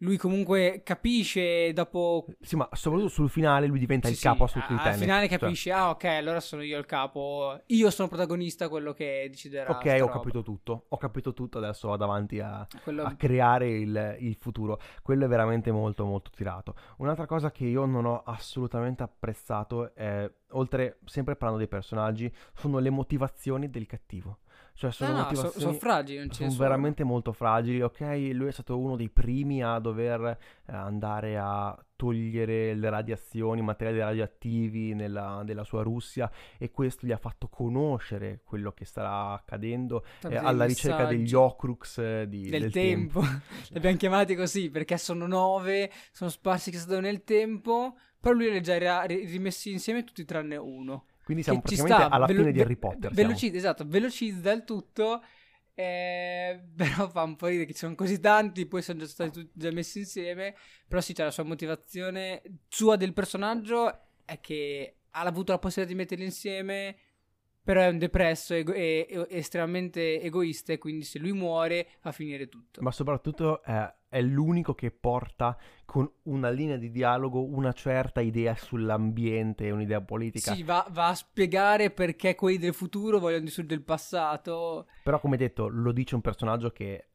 lui 0.04 0.18
comunque 0.18 0.82
capisce 0.84 1.72
dopo... 1.74 2.26
Sì, 2.42 2.56
ma 2.56 2.68
soprattutto 2.74 3.10
sul 3.10 3.30
finale 3.30 3.68
lui 3.68 3.80
diventa 3.80 4.08
sì, 4.08 4.14
il 4.14 4.20
capo 4.20 4.46
sì, 4.46 4.58
assoluto 4.58 4.74
di 4.74 4.80
Tenet. 4.80 4.94
Al 4.94 5.00
finale 5.00 5.28
cioè. 5.28 5.38
capisce, 5.40 5.70
cioè. 5.70 5.80
ah 5.80 5.90
ok, 5.90 6.04
allora 6.04 6.40
sono 6.40 6.62
io 6.62 6.78
il 6.78 6.86
capo, 6.86 7.60
io 7.68 7.90
sono 7.90 8.08
protagonista, 8.10 8.70
quello 8.70 8.94
che 8.94 9.28
deciderà. 9.30 9.72
Ok, 9.72 9.86
ho 9.86 9.98
roba. 10.00 10.12
capito 10.12 10.44
tutto, 10.44 10.86
ho 10.90 10.98
capito 10.98 11.34
tutto, 11.34 11.58
adesso 11.58 11.88
vado 11.88 12.04
avanti 12.04 12.40
a, 12.40 12.68
quello... 12.84 13.04
a 13.04 13.16
creare 13.16 13.70
il, 13.70 14.18
il, 14.20 14.36
futuro. 14.36 14.80
Quello 15.02 15.26
è 15.26 15.28
veramente 15.28 15.72
molto 15.72 16.06
molto 16.06 16.32
tirato. 16.36 16.76
Un'altra 16.98 17.26
cosa 17.26 17.52
che 17.52 17.66
io 17.66 17.86
non 17.86 18.06
ho 18.06 18.24
assolutamente 18.26 19.04
apprezzato 19.04 19.96
è, 19.96 20.30
oltre 20.52 21.00
sempre 21.06 21.36
parlando 21.36 21.60
dei 21.60 21.70
personaggi, 21.70 22.32
sono 22.54 22.80
le 22.80 22.90
motivazioni 22.90 23.70
del 23.70 23.86
cattivo. 23.86 24.40
Cioè 24.76 24.92
sono 24.92 25.14
no, 25.14 25.28
no, 25.30 25.36
so, 25.36 25.60
sono 25.60 25.74
fragili, 25.74 26.18
non 26.18 26.32
sono 26.32 26.54
veramente 26.56 27.04
molto 27.04 27.32
fragili, 27.32 27.82
ok? 27.82 28.30
Lui 28.34 28.48
è 28.48 28.52
stato 28.52 28.80
uno 28.80 28.96
dei 28.96 29.10
primi 29.10 29.64
a 29.64 29.78
dover 29.78 30.22
eh, 30.66 30.74
andare 30.74 31.38
a 31.38 31.78
togliere 31.96 32.74
le 32.74 32.90
radiazioni, 32.90 33.62
i 33.62 33.64
materiali 33.64 34.00
radioattivi 34.00 34.94
nella, 34.94 35.44
nella, 35.44 35.64
sua 35.64 35.84
Russia 35.84 36.30
e 36.58 36.72
questo 36.72 37.06
gli 37.06 37.12
ha 37.12 37.18
fatto 37.18 37.48
conoscere 37.48 38.42
quello 38.44 38.74
che 38.74 38.84
starà 38.84 39.34
accadendo 39.34 40.04
eh, 40.28 40.36
alla 40.36 40.66
ricerca 40.66 41.06
degli 41.06 41.34
Ocrux 41.34 42.00
eh, 42.00 42.26
di, 42.28 42.50
del, 42.50 42.62
del, 42.62 42.72
tempo. 42.72 43.22
tempo. 43.22 43.42
Li 43.70 43.78
abbiamo 43.78 43.96
chiamati 43.98 44.36
così 44.36 44.70
perché 44.70 44.98
sono 44.98 45.28
nove, 45.28 45.92
sono 46.12 46.30
sparsi 46.30 46.72
che 46.72 46.78
sono 46.78 47.00
nel 47.00 47.24
tempo, 47.24 47.96
però 48.20 48.34
lui 48.34 48.50
li 48.50 48.58
ha 48.58 48.62
già 48.62 49.04
rimessi 49.04 49.72
insieme 49.72 50.04
tutti 50.04 50.26
tranne 50.26 50.58
uno. 50.58 51.06
Quindi 51.24 51.44
siamo 51.44 51.62
praticamente 51.62 52.04
sta, 52.04 52.10
alla 52.10 52.26
velo- 52.26 52.40
fine 52.40 52.52
di 52.52 52.62
Harry 52.62 52.76
Potter. 52.76 53.12
Veloci- 53.12 53.56
esatto, 53.56 53.86
velocizza 53.88 54.52
il 54.52 54.64
tutto. 54.64 55.24
Eh, 55.74 56.62
però 56.76 57.10
fa 57.10 57.24
un 57.24 57.36
po' 57.36 57.48
ridere 57.48 57.66
che 57.66 57.74
ci 57.74 57.80
sono 57.80 57.96
così 57.96 58.20
tanti, 58.20 58.66
poi 58.66 58.82
sono 58.82 59.00
già 59.00 59.08
stati 59.08 59.32
tutti 59.32 59.52
già 59.54 59.72
messi 59.72 60.00
insieme. 60.00 60.56
Però 60.88 61.02
sì, 61.02 61.14
c'è 61.14 61.24
la 61.24 61.32
sua 61.32 61.44
motivazione 61.44 62.42
sua 62.68 62.96
del 62.96 63.14
personaggio 63.14 64.00
è 64.26 64.40
che 64.40 64.98
ha 65.12 65.22
avuto 65.22 65.52
la 65.52 65.60
possibilità 65.60 65.94
di 65.94 66.00
metterli 66.00 66.26
insieme. 66.26 66.98
Però 67.64 67.80
è 67.80 67.88
un 67.88 67.98
depresso 67.98 68.54
e, 68.54 68.66
e, 68.68 69.08
e 69.10 69.28
estremamente 69.30 70.22
egoista. 70.22 70.74
E 70.74 70.78
quindi 70.78 71.06
se 71.06 71.18
lui 71.20 71.32
muore, 71.32 71.88
fa 72.02 72.12
finire 72.12 72.50
tutto. 72.50 72.82
Ma 72.82 72.92
soprattutto 72.92 73.64
eh, 73.64 73.94
è 74.14 74.22
l'unico 74.22 74.76
che 74.76 74.92
porta 74.92 75.58
con 75.86 76.08
una 76.24 76.52
linea 76.52 76.78
di 76.78 76.92
dialogo 76.92 77.44
una 77.44 77.74
certa 77.74 78.22
idea 78.22 78.56
sull'ambiente, 78.56 79.72
un'idea 79.72 80.02
politica. 80.02 80.54
Sì, 80.54 80.62
va, 80.62 80.86
va 80.92 81.08
a 81.08 81.16
spiegare 81.16 81.90
perché 81.90 82.36
quelli 82.36 82.60
del 82.60 82.76
futuro 82.76 83.18
vogliono 83.18 83.44
distruggere 83.44 83.80
il 83.80 83.84
passato. 83.84 84.86
Però, 85.02 85.20
come 85.20 85.36
detto, 85.36 85.68
lo 85.68 85.92
dice 85.92 86.14
un 86.14 86.22
personaggio 86.22 86.70
che 86.70 87.08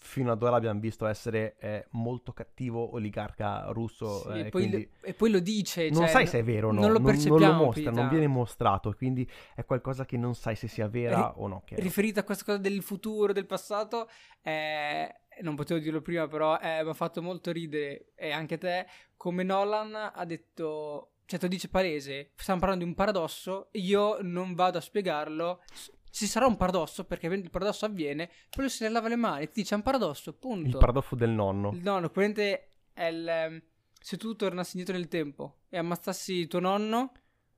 fino 0.00 0.30
ad 0.30 0.42
ora 0.42 0.56
abbiamo 0.56 0.78
visto 0.80 1.06
essere 1.06 1.56
eh, 1.58 1.86
molto 1.90 2.32
cattivo 2.32 2.94
oligarca 2.94 3.66
russo. 3.72 4.22
Sì, 4.22 4.28
eh, 4.28 4.38
e, 4.38 4.48
poi 4.48 4.50
quindi 4.50 4.88
lo, 5.00 5.06
e, 5.06 5.14
poi 5.14 5.30
lo, 5.30 5.40
dice. 5.40 5.90
Non 5.90 6.02
cioè, 6.02 6.08
sai 6.08 6.26
se 6.26 6.38
è 6.38 6.44
vero 6.44 6.68
o 6.68 6.72
no, 6.72 6.80
non 6.80 6.92
lo 6.92 6.98
non, 6.98 7.10
percepiamo. 7.10 7.38
Non 7.38 7.56
lo 7.58 7.64
mostra, 7.64 7.90
non 7.90 8.08
viene 8.08 8.26
mostrato, 8.26 8.94
quindi 8.94 9.28
è 9.54 9.64
qualcosa 9.64 10.06
che 10.06 10.16
non 10.16 10.34
sai 10.34 10.56
se 10.56 10.68
sia 10.68 10.88
vera 10.88 11.16
Ri- 11.16 11.42
o 11.42 11.46
no. 11.48 11.62
Che 11.64 11.74
riferito 11.76 12.20
a 12.20 12.22
questa 12.22 12.44
cosa 12.44 12.58
del 12.58 12.82
futuro, 12.82 13.32
del 13.32 13.46
passato, 13.46 14.08
eh, 14.40 15.12
non 15.42 15.54
potevo 15.54 15.80
dirlo 15.80 16.00
prima, 16.00 16.26
però 16.28 16.58
eh, 16.58 16.82
mi 16.82 16.90
ha 16.90 16.94
fatto 16.94 17.22
molto 17.22 17.52
ridere, 17.52 18.12
e 18.14 18.30
anche 18.30 18.58
te, 18.58 18.86
come 19.16 19.42
Nolan 19.42 19.94
ha 20.14 20.24
detto... 20.24 21.12
Cioè, 21.28 21.38
tu 21.38 21.46
dice 21.46 21.68
palese, 21.68 22.30
stiamo 22.36 22.58
parlando 22.58 22.84
di 22.84 22.90
un 22.90 22.96
paradosso, 22.96 23.68
io 23.72 24.16
non 24.22 24.54
vado 24.54 24.78
a 24.78 24.80
spiegarlo, 24.80 25.62
ci 26.10 26.24
sarà 26.26 26.46
un 26.46 26.56
paradosso 26.56 27.04
perché 27.04 27.26
il 27.26 27.50
paradosso 27.50 27.84
avviene, 27.84 28.28
poi 28.48 28.64
lui 28.64 28.68
se 28.70 28.86
ne 28.86 28.90
lava 28.92 29.08
le 29.08 29.16
mani, 29.16 29.44
ti 29.46 29.60
dice 29.60 29.74
è 29.74 29.76
un 29.76 29.82
paradosso, 29.82 30.32
punto. 30.32 30.68
Il 30.68 30.78
paradosso 30.78 31.14
del 31.16 31.28
nonno. 31.28 31.70
Il 31.72 31.82
nonno, 31.82 32.08
praticamente 32.08 32.68
è 32.94 33.04
il... 33.04 33.28
ehm, 33.28 33.62
Se 34.00 34.16
tu 34.16 34.34
tornassi 34.36 34.78
indietro 34.78 34.98
nel 34.98 35.08
tempo 35.08 35.58
e 35.68 35.76
ammazzassi 35.76 36.46
tuo 36.46 36.60
nonno, 36.60 37.12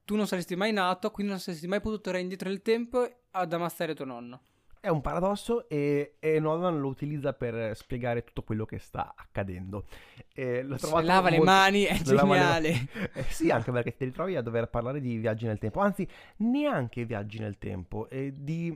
tu 0.05 0.17
non 0.17 0.27
saresti 0.27 0.57
mai 0.57 0.73
nato, 0.73 1.13
quindi 1.13 1.31
non 1.31 1.41
saresti 1.41 1.69
mai 1.69 1.81
potuto 1.81 2.01
tornare 2.01 2.25
indietro 2.25 2.49
nel 2.49 2.63
tempo 2.63 3.09
ad 3.31 3.53
ammazzare 3.53 3.95
tuo 3.95 4.05
nonno. 4.05 4.43
È 4.81 4.89
un 4.89 5.03
paradosso 5.03 5.69
e, 5.69 6.15
e 6.19 6.41
Nolan 6.41 6.81
lo 6.81 6.89
utilizza 6.89 7.35
per 7.35 7.77
spiegare 7.77 8.25
tutto 8.25 8.43
quello 8.43 8.65
che 8.65 8.79
sta 8.79 9.15
accadendo. 9.15 9.85
E 10.33 10.63
l'ho 10.63 10.77
trovato 10.77 11.05
lava 11.07 11.29
le 11.29 11.37
molto- 11.37 11.53
mani, 11.53 11.83
è 11.83 11.97
Se 11.97 12.13
le 12.13 12.19
geniale. 12.19 12.71
mani. 12.73 12.89
Eh, 13.13 13.23
sì, 13.25 13.51
anche 13.51 13.71
perché 13.73 13.95
ti 13.95 14.05
ritrovi 14.07 14.37
a 14.37 14.41
dover 14.43 14.69
parlare 14.71 15.01
di 15.01 15.17
viaggi 15.19 15.45
nel 15.45 15.59
tempo, 15.59 15.81
anzi, 15.81 16.09
neanche 16.39 17.05
viaggi 17.05 17.39
nel 17.39 17.59
tempo, 17.59 18.09
e 18.09 18.33
di 18.35 18.75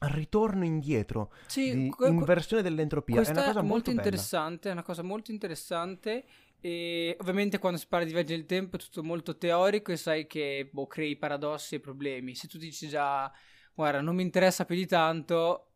ritorno 0.00 0.64
indietro, 0.64 1.32
Sì, 1.46 1.74
di 1.74 1.88
que- 1.90 2.08
inversione 2.08 2.62
dell'entropia. 2.62 3.20
È 3.20 3.30
una 3.30 3.42
cosa 3.42 3.44
molto 3.60 3.62
molto 3.64 3.90
interessante, 3.90 4.68
è 4.68 4.72
una 4.72 4.82
cosa 4.82 5.02
molto 5.02 5.30
interessante. 5.30 6.24
E 6.60 7.16
ovviamente 7.20 7.58
quando 7.58 7.78
si 7.78 7.86
parla 7.86 8.04
di 8.06 8.12
viaggi 8.12 8.32
nel 8.32 8.46
tempo 8.46 8.76
è 8.76 8.78
tutto 8.80 9.04
molto 9.04 9.36
teorico 9.36 9.92
e 9.92 9.96
sai 9.96 10.26
che 10.26 10.68
boh, 10.72 10.86
crei 10.86 11.16
paradossi 11.16 11.76
e 11.76 11.80
problemi. 11.80 12.34
Se 12.34 12.48
tu 12.48 12.58
dici 12.58 12.88
già, 12.88 13.30
guarda, 13.82 14.00
non 14.00 14.16
mi 14.16 14.22
interessa 14.22 14.64
più 14.64 14.74
di 14.74 14.86
tanto, 14.86 15.68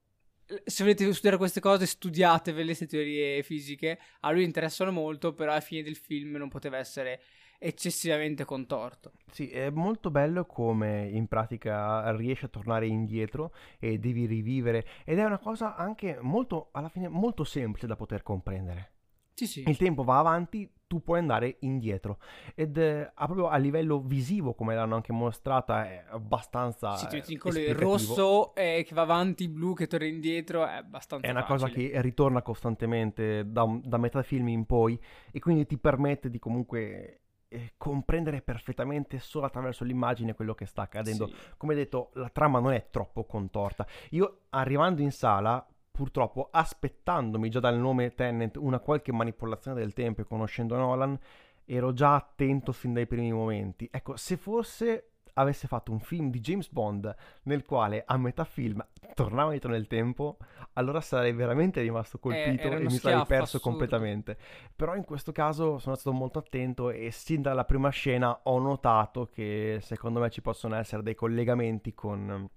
se 0.65 0.83
volete 0.83 1.11
studiare 1.13 1.37
queste 1.37 1.61
cose, 1.61 1.87
studiatevele 1.87 2.65
queste 2.65 2.87
teorie 2.87 3.43
fisiche. 3.45 3.99
A 4.21 4.33
lui 4.33 4.43
interessano 4.43 4.91
molto, 4.91 5.33
però 5.35 5.53
alla 5.53 5.61
fine 5.61 5.83
del 5.83 5.97
film 5.97 6.33
non 6.33 6.49
poteva 6.49 6.79
essere 6.79 7.21
eccessivamente 7.61 8.45
contorto. 8.45 9.13
Sì, 9.31 9.51
è 9.51 9.71
molto 9.71 10.11
bello 10.11 10.47
come 10.47 11.09
in 11.09 11.29
pratica 11.29 12.11
riesci 12.17 12.45
a 12.45 12.49
tornare 12.49 12.89
indietro 12.89 13.55
e 13.79 13.99
devi 13.99 14.27
rivivere 14.27 14.85
ed 15.05 15.19
è 15.19 15.25
una 15.25 15.39
cosa 15.39 15.77
anche 15.77 16.19
molto, 16.21 16.71
alla 16.73 16.89
fine, 16.89 17.07
molto 17.07 17.45
semplice 17.45 17.87
da 17.87 17.95
poter 17.95 18.25
comprendere. 18.25 18.91
Sì, 19.35 19.47
sì. 19.47 19.63
Il 19.65 19.77
tempo 19.77 20.03
va 20.03 20.19
avanti, 20.19 20.69
tu 20.93 21.03
puoi 21.03 21.21
andare 21.21 21.57
indietro 21.61 22.19
ed 22.55 22.77
eh, 22.77 23.11
a- 23.15 23.25
proprio 23.25 23.49
a 23.49 23.57
livello 23.57 24.03
visivo, 24.03 24.53
come 24.53 24.75
l'hanno 24.75 24.95
anche 24.95 25.11
mostrata, 25.11 25.87
è 25.87 26.05
abbastanza 26.11 26.95
Sì, 26.97 27.23
ti 27.23 27.37
colore 27.39 27.65
il 27.65 27.75
rosso 27.75 28.55
eh, 28.55 28.85
che 28.87 28.95
va 28.95 29.01
avanti, 29.01 29.49
blu 29.49 29.73
che 29.75 29.87
torna 29.87 30.05
indietro, 30.05 30.67
è 30.67 30.75
abbastanza 30.75 31.27
È 31.27 31.31
una 31.31 31.45
cosa 31.45 31.67
facile. 31.67 31.89
che 31.89 32.03
ritorna 32.03 32.43
costantemente 32.43 33.51
da, 33.51 33.65
da 33.83 33.97
metà 33.97 34.23
film 34.23 34.49
in 34.49 34.67
poi 34.67 35.01
e 35.31 35.39
quindi 35.41 35.65
ti 35.65 35.79
permette 35.79 36.29
di 36.29 36.39
comunque 36.39 37.21
eh, 37.49 37.73
comprendere 37.79 38.43
perfettamente 38.43 39.19
solo 39.19 39.47
attraverso 39.47 39.85
l'immagine 39.85 40.35
quello 40.35 40.53
che 40.55 40.67
sta 40.67 40.83
accadendo. 40.83 41.27
Sì. 41.29 41.35
Come 41.57 41.75
detto, 41.75 42.11
la 42.15 42.29
trama 42.29 42.61
non 42.61 42.73
è 42.75 42.89
troppo 42.91 43.25
contorta. 43.25 43.87
Io 44.11 44.41
arrivando 44.51 45.01
in 45.01 45.11
sala, 45.11 45.67
purtroppo 45.93 46.49
aspettandomi 46.51 47.51
già 47.51 47.61
dal 47.61 47.79
nome 47.79 48.15
Tennant 48.15 48.57
una 48.57 48.81
qualche 48.81 49.13
manipolazione 49.13 49.79
del 49.79 49.93
tempo 49.93 50.23
e 50.23 50.25
conoscendo 50.25 50.77
Nolan, 50.77 51.17
ero 51.65 51.93
già 51.93 52.15
attento 52.15 52.73
fin 52.73 52.95
dai 52.95 53.07
primi 53.07 53.33
momenti. 53.33 53.89
Ecco, 53.93 54.17
se 54.17 54.37
fosse 54.37 55.13
avesse 55.35 55.67
fatto 55.67 55.93
un 55.93 56.01
film 56.01 56.31
di 56.31 56.41
James 56.41 56.71
Bond 56.71 57.15
nel 57.45 57.65
quale 57.65 58.03
a 58.05 58.17
metà 58.17 58.45
film 58.45 58.85
tornava 59.15 59.45
indietro 59.45 59.71
nel 59.71 59.87
tempo, 59.87 60.39
allora 60.75 61.01
sarei 61.01 61.33
veramente 61.33 61.81
rimasto 61.81 62.19
colpito 62.19 62.67
era 62.67 62.77
e 62.77 62.83
mi 62.83 62.91
sarei 62.91 63.25
perso 63.27 63.57
assurdo. 63.57 63.69
completamente. 63.69 64.37
Però 64.75 64.95
in 64.95 65.05
questo 65.05 65.33
caso 65.33 65.79
sono 65.79 65.95
stato 65.95 66.15
molto 66.15 66.39
attento 66.39 66.91
e 66.91 67.11
sin 67.11 67.43
dalla 67.43 67.65
prima 67.65 67.91
scena 67.91 68.41
ho 68.43 68.59
notato 68.59 69.27
che 69.27 69.79
secondo 69.83 70.21
me 70.21 70.31
ci 70.31 70.43
possono 70.43 70.77
essere 70.77 71.03
dei 71.03 71.15
collegamenti 71.15 71.95
con 71.95 72.49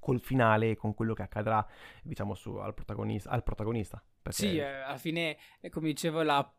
col 0.00 0.20
finale 0.20 0.76
con 0.76 0.94
quello 0.94 1.14
che 1.14 1.22
accadrà, 1.22 1.66
diciamo, 2.02 2.34
su, 2.34 2.54
al, 2.56 2.74
protagonista, 2.74 3.30
al 3.30 3.42
protagonista. 3.42 4.02
Perché 4.22 4.38
Sì, 4.38 4.56
eh, 4.58 4.64
alla 4.64 4.98
fine, 4.98 5.36
eh, 5.60 5.68
come 5.70 5.88
dicevo, 5.88 6.22
la- 6.22 6.50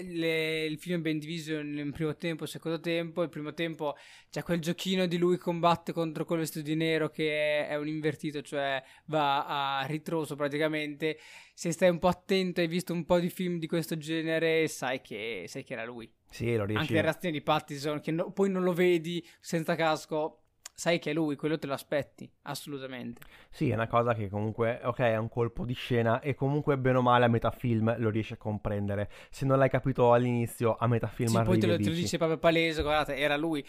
le- 0.00 0.64
il 0.64 0.78
film 0.78 0.98
è 0.98 1.02
ben 1.02 1.18
diviso 1.18 1.58
in, 1.58 1.90
primo 1.92 2.14
tempo 2.16 2.44
e 2.44 2.46
secondo 2.46 2.78
tempo. 2.80 3.22
Il 3.22 3.28
primo 3.28 3.52
tempo 3.54 3.96
c'è 4.30 4.42
quel 4.42 4.60
giochino 4.60 5.06
di 5.06 5.18
lui 5.18 5.38
combatte 5.38 5.92
contro 5.92 6.24
quello 6.24 6.42
vestito 6.42 6.64
di 6.64 6.76
nero 6.76 7.08
che 7.08 7.66
è, 7.66 7.68
è 7.68 7.76
un 7.76 7.88
invertito, 7.88 8.42
cioè 8.42 8.82
va 9.06 9.78
a 9.80 9.86
ritroso 9.86 10.36
praticamente. 10.36 11.18
Se 11.54 11.72
stai 11.72 11.88
un 11.88 11.98
po' 11.98 12.08
attento 12.08 12.60
e 12.60 12.64
hai 12.64 12.68
visto 12.68 12.92
un 12.92 13.04
po' 13.04 13.18
di 13.18 13.30
film 13.30 13.58
di 13.58 13.66
questo 13.66 13.96
genere, 13.96 14.68
sai 14.68 15.00
che, 15.00 15.46
sai 15.48 15.64
che 15.64 15.72
era 15.72 15.84
lui. 15.84 16.08
Sì, 16.30 16.54
lo 16.54 16.64
riesci 16.64 16.82
Anche 16.82 16.92
le 16.92 17.00
reazioni 17.02 17.38
di 17.38 17.42
Pattison, 17.42 18.00
che 18.00 18.10
no- 18.12 18.30
poi 18.30 18.50
non 18.50 18.62
lo 18.62 18.72
vedi 18.72 19.26
senza 19.40 19.74
casco, 19.74 20.37
sai 20.78 21.00
che 21.00 21.10
è 21.10 21.12
lui, 21.12 21.34
quello 21.34 21.58
te 21.58 21.66
lo 21.66 21.72
aspetti, 21.72 22.30
assolutamente. 22.42 23.20
Sì, 23.50 23.68
è 23.68 23.74
una 23.74 23.88
cosa 23.88 24.14
che 24.14 24.28
comunque, 24.28 24.80
ok, 24.84 24.98
è 25.00 25.16
un 25.16 25.28
colpo 25.28 25.64
di 25.64 25.74
scena 25.74 26.20
e 26.20 26.36
comunque 26.36 26.78
bene 26.78 26.98
o 26.98 27.02
male 27.02 27.24
a 27.24 27.28
metà 27.28 27.50
film 27.50 27.92
lo 27.98 28.10
riesci 28.10 28.34
a 28.34 28.36
comprendere. 28.36 29.10
Se 29.28 29.44
non 29.44 29.58
l'hai 29.58 29.68
capito 29.68 30.12
all'inizio, 30.12 30.76
a 30.78 30.86
metà 30.86 31.08
film 31.08 31.30
Sì, 31.30 31.42
poi 31.42 31.44
arrivi 31.46 31.58
te 31.58 31.66
lo, 31.66 31.80
te 31.80 31.90
lo 31.90 31.96
dice 31.96 32.16
proprio 32.16 32.38
palese, 32.38 32.82
guardate, 32.82 33.16
era 33.16 33.36
lui. 33.36 33.66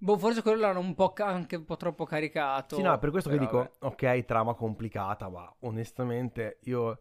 Boh, 0.00 0.18
forse 0.18 0.42
quello 0.42 0.60
l'hanno 0.60 0.80
un 0.80 0.94
po' 0.94 1.12
ca- 1.12 1.26
anche 1.26 1.54
un 1.56 1.64
po' 1.64 1.76
troppo 1.76 2.04
caricato. 2.04 2.76
Sì, 2.76 2.82
no, 2.82 2.98
per 2.98 3.10
questo 3.10 3.30
che 3.30 3.36
però 3.36 3.50
dico, 3.50 3.72
ok, 3.80 4.24
trama 4.24 4.54
complicata, 4.54 5.28
ma 5.28 5.52
onestamente 5.60 6.58
io 6.64 6.98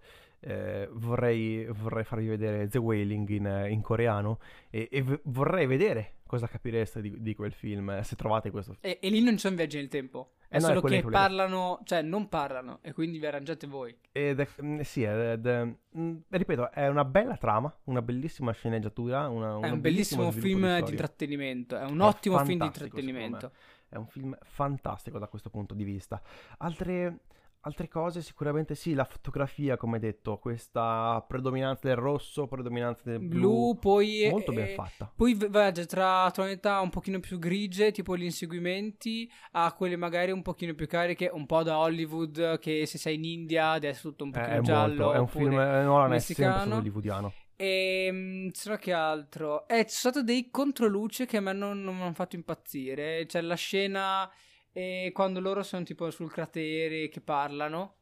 eh, 0.48 0.88
vorrei, 0.94 1.66
vorrei 1.66 2.06
farvi 2.06 2.28
vedere 2.28 2.70
The 2.70 2.78
Wailing 2.78 3.28
in, 3.30 3.68
in 3.70 3.82
coreano 3.82 4.40
e, 4.70 4.88
e 4.90 5.02
v- 5.02 5.20
vorrei 5.26 5.66
vedere 5.66 6.14
cosa 6.26 6.48
capireste 6.48 7.02
di, 7.02 7.22
di 7.22 7.36
quel 7.36 7.52
film 7.52 8.00
se 8.02 8.16
trovate 8.16 8.50
questo 8.50 8.74
film. 8.74 8.94
E, 8.94 9.00
e 9.02 9.10
lì 9.10 9.22
non 9.22 9.36
c'è 9.36 9.50
un 9.50 9.56
viaggio 9.56 9.78
nel 9.78 9.90
tempo. 9.90 10.32
È 10.48 10.56
Eh 10.56 10.60
no, 10.60 10.66
è 10.66 10.68
solo 10.70 10.82
quello 10.82 11.02
che 11.02 11.10
parlano, 11.10 11.82
cioè 11.84 12.02
non 12.02 12.30
parlano, 12.30 12.80
e 12.82 12.94
quindi 12.94 13.20
vi 13.20 13.26
arrangiate 13.26 13.68
voi. 13.68 13.98
Ed 14.14 14.40
è, 14.40 14.48
mm, 14.62 14.80
sì, 14.80 15.04
ed 15.04 15.46
è- 15.46 15.76
ripeto, 16.30 16.72
è 16.72 16.88
una 16.88 17.04
bella 17.04 17.36
trama, 17.36 17.76
una 17.86 18.02
bellissima 18.02 18.54
sceneggiatura, 18.54 19.28
una, 19.28 19.60
È 19.60 19.70
un 19.70 19.82
bellissimo 19.82 20.32
film 20.32 20.62
di, 20.62 20.68
storia. 20.68 20.90
intrattenimento. 20.90 21.78
È 21.78 21.84
un 21.84 22.00
È 22.00 22.04
ottimo 22.04 22.38
film 22.46 22.60
di 22.60 22.66
intrattenimento. 22.66 23.52
È 23.90 23.98
un 23.98 24.08
film 24.08 24.38
fantastico 24.44 25.20
da 25.20 25.28
questo 25.28 25.50
punto 25.50 25.74
di 25.74 25.84
vista. 25.84 26.22
Altre, 26.60 27.20
altre 27.68 27.88
cose, 27.88 28.22
sicuramente 28.22 28.74
sì, 28.76 28.94
la 28.94 29.04
fotografia, 29.04 29.78
come 29.78 30.00
detto, 30.00 30.38
questa 30.38 31.24
predominanza 31.28 31.88
del 31.88 31.98
rosso, 31.98 32.48
predominanza 32.48 33.04
del 33.10 33.20
blu, 33.20 33.40
Blu, 33.40 33.80
poi. 33.80 34.28
molto 34.32 34.52
ben 34.52 34.66
eh, 34.66 34.74
fatta. 34.74 35.12
Poi 35.16 35.34
viaggia 35.36 35.86
tra 35.86 36.32
tonalità 36.32 36.80
un 36.80 36.90
pochino 36.90 37.20
più 37.20 37.38
grigie, 37.38 37.92
tipo 37.92 38.18
gli 38.18 38.24
inseguimenti, 38.24 39.30
a 39.52 39.74
quelle 39.74 39.96
magari 39.96 40.32
un 40.32 40.42
pochino 40.42 40.74
più 40.74 40.88
cariche, 40.88 41.30
un 41.32 41.46
po' 41.46 41.64
da 41.64 41.78
Hollywood, 41.78 42.60
che 42.60 42.86
se 42.86 42.98
sei 42.98 43.16
in 43.16 43.26
India 43.26 43.76
essere 43.76 44.10
tutto 44.10 44.24
un 44.24 44.32
È, 44.32 44.40
pochino 44.40 44.58
è 44.58 44.62
giallo. 44.62 45.04
molto, 45.04 45.14
è 45.14 45.20
un 45.20 45.28
film, 45.28 45.60
eh, 45.60 45.84
Nolan 45.84 46.14
è 46.14 46.20
sempre 46.20 46.74
hollywoodiano. 46.74 47.34
E 47.60 48.50
se 48.54 48.70
no 48.70 48.76
che 48.78 48.94
altro? 48.94 49.68
Eh, 49.68 49.86
ci 49.88 49.96
sono 49.96 50.14
stati 50.14 50.24
dei 50.24 50.50
controluce 50.52 51.26
che 51.26 51.38
a 51.38 51.42
me 51.42 51.54
non, 51.54 51.82
non 51.82 51.96
mi 51.96 52.04
hanno 52.04 52.14
fatto 52.14 52.36
impazzire. 52.36 53.26
C'è 53.26 53.42
la 53.42 53.56
scena 53.56 54.30
eh, 54.78 55.10
quando 55.12 55.40
loro 55.40 55.64
sono 55.64 55.82
tipo 55.84 56.12
sul 56.12 56.32
cratere 56.32 57.10
che 57.10 57.20
parlano, 57.20 57.96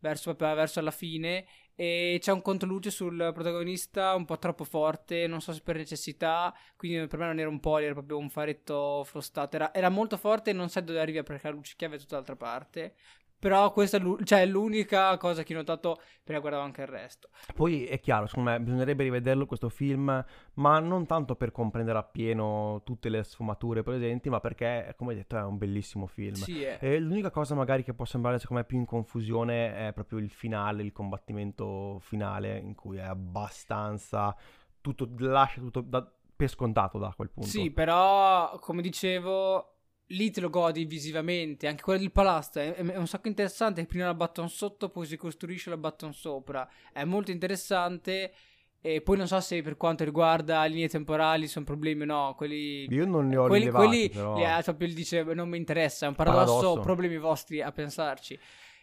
verso, 0.00 0.34
proprio 0.34 0.56
verso 0.56 0.80
la 0.80 0.90
fine, 0.90 1.46
e 1.76 2.18
c'è 2.20 2.32
un 2.32 2.42
controluce 2.42 2.90
sul 2.90 3.30
protagonista 3.32 4.16
un 4.16 4.24
po' 4.24 4.36
troppo 4.36 4.64
forte, 4.64 5.28
non 5.28 5.40
so 5.40 5.52
se 5.52 5.60
per 5.62 5.76
necessità, 5.76 6.52
quindi 6.76 7.06
per 7.06 7.20
me 7.20 7.26
non 7.26 7.38
era 7.38 7.48
un 7.48 7.60
po', 7.60 7.78
era 7.78 7.92
proprio 7.92 8.18
un 8.18 8.30
faretto 8.30 9.04
frostato. 9.04 9.54
Era, 9.54 9.72
era 9.72 9.88
molto 9.90 10.16
forte 10.16 10.50
e 10.50 10.54
non 10.54 10.68
sai 10.68 10.82
dove 10.82 10.98
arriva 10.98 11.22
perché 11.22 11.46
la 11.46 11.54
luce 11.54 11.74
chiave 11.76 11.94
è 11.94 11.98
tutt'altra 12.00 12.34
parte. 12.34 12.96
Però 13.40 13.72
questa 13.72 13.98
è, 13.98 14.00
l'u- 14.00 14.22
cioè, 14.24 14.40
è 14.40 14.46
l'unica 14.46 15.16
cosa 15.16 15.44
che 15.44 15.54
ho 15.54 15.58
notato 15.58 16.00
perché 16.24 16.40
guardavo 16.40 16.64
anche 16.64 16.82
il 16.82 16.88
resto. 16.88 17.28
Poi 17.54 17.86
è 17.86 18.00
chiaro, 18.00 18.26
secondo 18.26 18.50
me 18.50 18.60
bisognerebbe 18.60 19.04
rivederlo 19.04 19.46
questo 19.46 19.68
film, 19.68 20.24
ma 20.54 20.78
non 20.80 21.06
tanto 21.06 21.36
per 21.36 21.52
comprendere 21.52 21.98
appieno 21.98 22.82
tutte 22.84 23.08
le 23.08 23.22
sfumature 23.22 23.82
presenti, 23.84 24.28
ma 24.28 24.40
perché, 24.40 24.92
come 24.96 25.14
detto, 25.14 25.36
è 25.36 25.42
un 25.42 25.56
bellissimo 25.56 26.06
film. 26.06 26.34
Sì, 26.34 26.62
è. 26.64 26.78
E 26.80 26.98
l'unica 26.98 27.30
cosa 27.30 27.54
magari 27.54 27.84
che 27.84 27.94
può 27.94 28.04
sembrare 28.04 28.38
secondo 28.40 28.62
me 28.62 28.68
più 28.68 28.78
in 28.78 28.86
confusione 28.86 29.88
è 29.88 29.92
proprio 29.92 30.18
il 30.18 30.30
finale, 30.30 30.82
il 30.82 30.92
combattimento 30.92 31.98
finale, 32.00 32.58
in 32.58 32.74
cui 32.74 32.96
è 32.96 33.02
abbastanza 33.02 34.34
tutto, 34.80 35.08
lascia 35.18 35.60
tutto 35.60 35.80
da- 35.80 36.10
per 36.34 36.48
scontato 36.48 36.98
da 36.98 37.12
quel 37.16 37.30
punto. 37.30 37.48
Sì, 37.48 37.70
però 37.70 38.58
come 38.60 38.82
dicevo, 38.82 39.77
lì 40.08 40.30
te 40.30 40.40
lo 40.40 40.50
godi 40.50 40.84
visivamente. 40.84 41.66
Anche 41.66 41.82
quello 41.82 41.98
del 41.98 42.12
palazzo 42.12 42.58
è, 42.58 42.74
è 42.74 42.96
un 42.96 43.06
sacco 43.06 43.28
interessante. 43.28 43.84
Prima 43.86 44.06
la 44.06 44.14
button 44.14 44.48
sotto, 44.48 44.88
poi 44.88 45.06
si 45.06 45.16
costruisce 45.16 45.70
la 45.70 45.76
button 45.76 46.12
sopra. 46.12 46.68
È 46.92 47.04
molto 47.04 47.30
interessante. 47.30 48.32
E 48.80 49.00
poi 49.00 49.16
non 49.16 49.26
so 49.26 49.40
se 49.40 49.60
per 49.60 49.76
quanto 49.76 50.04
riguarda 50.04 50.64
linee 50.64 50.88
temporali 50.88 51.48
sono 51.48 51.64
problemi 51.64 52.02
o 52.02 52.06
no. 52.06 52.34
Quelli, 52.36 52.86
Io 52.88 53.06
non 53.06 53.26
ne 53.26 53.36
ho 53.36 53.46
quelli, 53.48 53.64
rilevati, 53.64 53.86
quelli 53.86 54.08
però... 54.08 54.36
eh, 54.38 54.74
Bill 54.74 54.92
dice 54.92 55.22
non 55.24 55.48
mi 55.48 55.56
interessa. 55.56 56.06
È 56.06 56.08
un 56.08 56.14
paradosso, 56.14 56.52
Paradosso. 56.52 56.80
problemi 56.80 57.18
vostri 57.18 57.60
a 57.60 57.72
pensarci. 57.72 58.38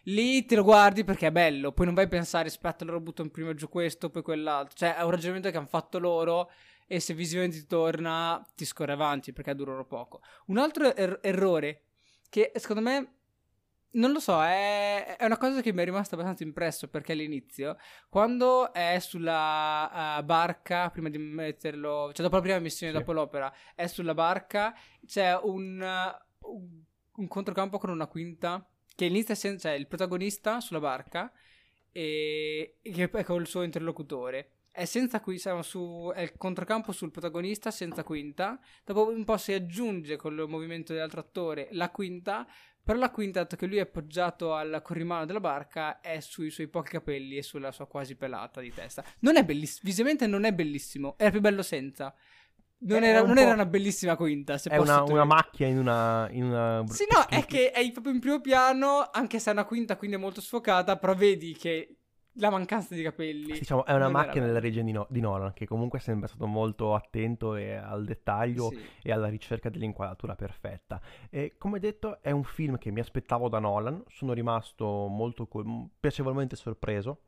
Lì 0.08 0.44
te 0.44 0.54
lo 0.54 0.62
guardi 0.62 1.02
perché 1.02 1.28
è 1.28 1.32
bello. 1.32 1.72
Poi 1.72 1.86
non 1.86 1.94
vai 1.94 2.04
a 2.04 2.08
pensare, 2.08 2.48
aspetta, 2.48 2.84
loro 2.84 3.00
buttano 3.00 3.30
prima 3.30 3.54
giù 3.54 3.68
questo, 3.68 4.10
poi 4.10 4.22
quell'altro. 4.22 4.76
Cioè, 4.76 4.96
è 4.96 5.02
un 5.02 5.10
ragionamento 5.10 5.50
che 5.50 5.56
hanno 5.56 5.66
fatto 5.66 5.98
loro. 5.98 6.50
E 6.86 7.00
se 7.00 7.14
visivamente 7.14 7.58
ti 7.58 7.66
torna, 7.66 8.44
ti 8.54 8.64
scorre 8.64 8.92
avanti 8.92 9.32
perché 9.32 9.54
durano 9.54 9.84
poco. 9.84 10.20
Un 10.46 10.58
altro 10.58 10.94
er- 10.94 11.18
errore 11.22 11.82
che 12.28 12.52
secondo 12.56 12.82
me 12.82 13.10
non 13.96 14.12
lo 14.12 14.20
so, 14.20 14.42
è, 14.42 15.16
è 15.16 15.24
una 15.24 15.38
cosa 15.38 15.62
che 15.62 15.72
mi 15.72 15.80
è 15.80 15.84
rimasta 15.84 16.14
abbastanza 16.14 16.42
impresso 16.42 16.88
perché 16.88 17.12
all'inizio, 17.12 17.76
quando 18.10 18.72
è 18.72 18.98
sulla 19.00 20.18
uh, 20.18 20.22
barca, 20.22 20.90
prima 20.90 21.08
di 21.08 21.16
metterlo, 21.18 22.10
cioè 22.12 22.22
dopo 22.24 22.36
la 22.36 22.42
prima 22.42 22.58
missione, 22.58 22.92
Sì. 22.92 22.98
dopo 22.98 23.12
l'opera, 23.12 23.52
è 23.74 23.86
sulla 23.86 24.12
barca, 24.14 24.74
c'è 25.06 25.38
un, 25.42 25.80
uh, 25.80 26.50
un, 26.54 26.82
un 27.16 27.28
controcampo 27.28 27.78
con 27.78 27.88
una 27.90 28.06
quinta 28.06 28.68
che 28.94 29.06
inizia 29.06 29.34
senza 29.34 29.68
cioè, 29.70 29.78
il 29.78 29.86
protagonista 29.86 30.60
sulla 30.60 30.80
barca 30.80 31.32
e, 31.90 32.78
e 32.82 32.90
che 32.90 33.10
è 33.10 33.24
col 33.24 33.46
suo 33.46 33.62
interlocutore. 33.62 34.55
È 34.76 34.84
senza 34.84 35.20
qui 35.20 35.38
siamo 35.38 35.62
su 35.62 36.12
è 36.14 36.20
il 36.20 36.36
controcampo 36.36 36.92
sul 36.92 37.10
protagonista 37.10 37.70
senza 37.70 38.04
quinta. 38.04 38.60
Dopo 38.84 39.08
un 39.08 39.24
po' 39.24 39.38
si 39.38 39.54
aggiunge 39.54 40.16
con 40.16 40.38
il 40.38 40.46
movimento 40.46 40.92
dell'altro 40.92 41.20
attore 41.20 41.68
la 41.70 41.88
quinta. 41.88 42.46
Però 42.84 42.98
la 42.98 43.10
quinta, 43.10 43.40
dato 43.40 43.56
che 43.56 43.64
lui 43.64 43.78
è 43.78 43.80
appoggiato 43.80 44.52
al 44.52 44.82
corrimano 44.84 45.24
della 45.24 45.40
barca, 45.40 46.00
è 46.00 46.20
sui 46.20 46.50
suoi 46.50 46.68
pochi 46.68 46.90
capelli 46.90 47.38
e 47.38 47.42
sulla 47.42 47.72
sua 47.72 47.86
quasi 47.86 48.16
pelata 48.16 48.60
di 48.60 48.70
testa. 48.70 49.02
Non 49.20 49.38
è 49.38 49.46
bellissimo, 49.46 49.80
visivamente 49.82 50.26
non 50.26 50.44
è 50.44 50.52
bellissimo, 50.52 51.14
era 51.16 51.30
più 51.30 51.40
bello 51.40 51.62
senza. 51.62 52.14
Non, 52.80 53.02
È 53.02 53.08
era, 53.08 53.22
un 53.22 53.28
non 53.28 53.38
era 53.38 53.54
una 53.54 53.64
bellissima 53.64 54.14
quinta, 54.14 54.58
se 54.58 54.68
È 54.68 54.76
una, 54.76 55.02
una 55.04 55.24
macchia 55.24 55.66
in 55.66 55.78
una... 55.78 56.28
In 56.32 56.44
una... 56.44 56.84
Sì, 56.86 57.06
no, 57.10 57.26
è 57.28 57.46
che 57.46 57.70
è 57.70 57.90
proprio 57.92 58.12
in 58.12 58.20
primo 58.20 58.42
piano, 58.42 59.08
anche 59.10 59.38
se 59.38 59.48
è 59.48 59.52
una 59.54 59.64
quinta, 59.64 59.96
quindi 59.96 60.16
è 60.16 60.20
molto 60.20 60.42
sfocata, 60.42 60.98
però 60.98 61.14
vedi 61.14 61.54
che 61.54 61.96
la 62.38 62.50
mancanza 62.50 62.94
di 62.94 63.02
capelli... 63.02 63.52
Sì, 63.54 63.60
diciamo, 63.60 63.84
è 63.84 63.92
una 63.94 64.08
macchina 64.08 64.46
della 64.46 64.60
regia 64.60 64.82
di, 64.82 64.92
No- 64.92 65.06
di 65.10 65.20
Nolan, 65.20 65.52
che 65.52 65.66
comunque 65.66 65.98
è 65.98 66.02
sempre 66.02 66.28
stato 66.28 66.46
molto 66.46 66.94
attento 66.94 67.54
e 67.54 67.74
al 67.74 68.04
dettaglio 68.04 68.70
Sì. 68.70 68.78
e 69.02 69.12
alla 69.12 69.28
ricerca 69.28 69.68
dell'inquadratura 69.68 70.34
perfetta. 70.34 71.00
E 71.30 71.54
come 71.58 71.78
detto, 71.78 72.22
è 72.22 72.30
un 72.30 72.44
film 72.44 72.78
che 72.78 72.90
mi 72.90 73.00
aspettavo 73.00 73.48
da 73.48 73.58
Nolan, 73.58 74.02
sono 74.08 74.32
rimasto 74.32 75.06
molto 75.08 75.46
co- 75.46 75.90
piacevolmente 75.98 76.56
sorpreso 76.56 77.20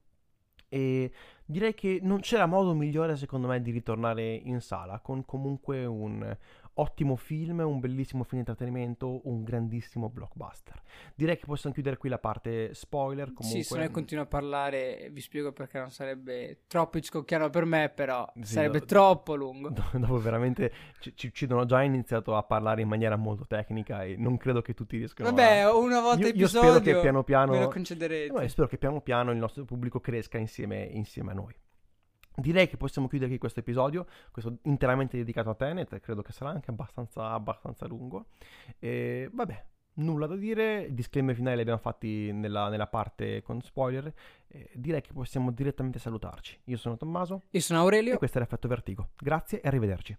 e 0.70 1.10
direi 1.46 1.72
che 1.72 1.98
non 2.02 2.20
c'era 2.20 2.44
modo 2.44 2.74
migliore 2.74 3.16
secondo 3.16 3.46
me 3.46 3.62
di 3.62 3.70
ritornare 3.70 4.34
in 4.34 4.60
sala 4.60 5.00
con 5.00 5.24
comunque 5.24 5.86
un 5.86 6.36
ottimo 6.80 7.16
film, 7.16 7.60
un 7.60 7.80
bellissimo 7.80 8.22
film 8.22 8.42
di 8.42 8.48
intrattenimento, 8.48 9.20
un 9.24 9.42
grandissimo 9.42 10.08
blockbuster. 10.08 10.80
Direi 11.14 11.36
che 11.36 11.46
possiamo 11.46 11.74
chiudere 11.74 11.96
qui 11.96 12.08
la 12.08 12.18
parte 12.18 12.74
spoiler 12.74 13.32
comunque. 13.32 13.62
Sì, 13.62 13.68
se 13.68 13.76
noi 13.76 13.90
continuo 13.90 14.24
a 14.24 14.26
parlare 14.26 15.08
vi 15.12 15.20
spiego 15.20 15.52
perché 15.52 15.78
non 15.78 15.90
sarebbe 15.90 16.62
troppo 16.66 16.98
Hitchcockiano 16.98 17.50
per 17.50 17.64
me, 17.64 17.88
però 17.88 18.30
Sì, 18.40 18.52
sarebbe 18.54 18.80
do- 18.80 18.84
troppo 18.86 19.34
lungo. 19.34 19.70
Do- 19.70 19.86
Dopo 19.92 20.18
veramente 20.18 20.72
ci, 21.00 21.14
ci 21.16 21.26
uccidono 21.26 21.64
già 21.64 21.82
iniziato 21.82 22.36
a 22.36 22.42
parlare 22.42 22.82
in 22.82 22.88
maniera 22.88 23.16
molto 23.16 23.46
tecnica 23.46 24.04
e 24.04 24.16
non 24.16 24.36
credo 24.36 24.62
che 24.62 24.74
tutti 24.74 24.96
riescano 24.96 25.30
Vabbè, 25.30 25.58
a... 25.58 25.74
una 25.76 26.00
volta 26.00 26.20
Io, 26.20 26.26
io 26.26 26.30
episodio 26.44 26.74
spero 26.78 26.96
che 26.96 27.00
piano 27.00 27.24
piano... 27.24 27.52
me 27.52 27.60
lo 27.60 27.68
concederete. 27.68 28.42
Eh, 28.42 28.48
spero 28.48 28.68
che 28.68 28.78
piano 28.78 29.00
piano 29.00 29.30
il 29.30 29.38
nostro 29.38 29.64
pubblico 29.64 30.00
cresca 30.00 30.38
insieme, 30.38 30.84
insieme 30.84 31.32
a 31.32 31.34
noi. 31.34 31.54
Direi 32.38 32.68
che 32.68 32.76
possiamo 32.76 33.08
chiudere 33.08 33.30
qui 33.30 33.38
questo 33.38 33.58
episodio, 33.58 34.06
questo 34.30 34.58
interamente 34.62 35.16
dedicato 35.16 35.50
a 35.50 35.54
Tenet, 35.54 35.98
credo 35.98 36.22
che 36.22 36.32
sarà 36.32 36.50
anche 36.50 36.70
abbastanza, 36.70 37.30
abbastanza 37.32 37.84
lungo. 37.86 38.26
E 38.78 39.28
vabbè, 39.32 39.64
nulla 39.94 40.26
da 40.26 40.36
dire, 40.36 40.86
disclaimer 40.90 41.34
finali 41.34 41.56
li 41.56 41.62
abbiamo 41.62 41.80
fatti 41.80 42.30
nella, 42.32 42.68
nella 42.68 42.86
parte 42.86 43.42
con 43.42 43.60
spoiler. 43.60 44.12
E 44.46 44.70
direi 44.74 45.00
che 45.00 45.12
possiamo 45.12 45.50
direttamente 45.50 45.98
salutarci. 45.98 46.60
Io 46.66 46.76
sono 46.76 46.96
Tommaso 46.96 47.42
Io 47.50 47.60
sono 47.60 47.80
Aurelio. 47.80 48.14
e 48.14 48.18
questo 48.18 48.38
è 48.38 48.40
l'effetto 48.40 48.68
Vertigo. 48.68 49.10
Grazie 49.16 49.60
e 49.60 49.66
arrivederci. 49.66 50.16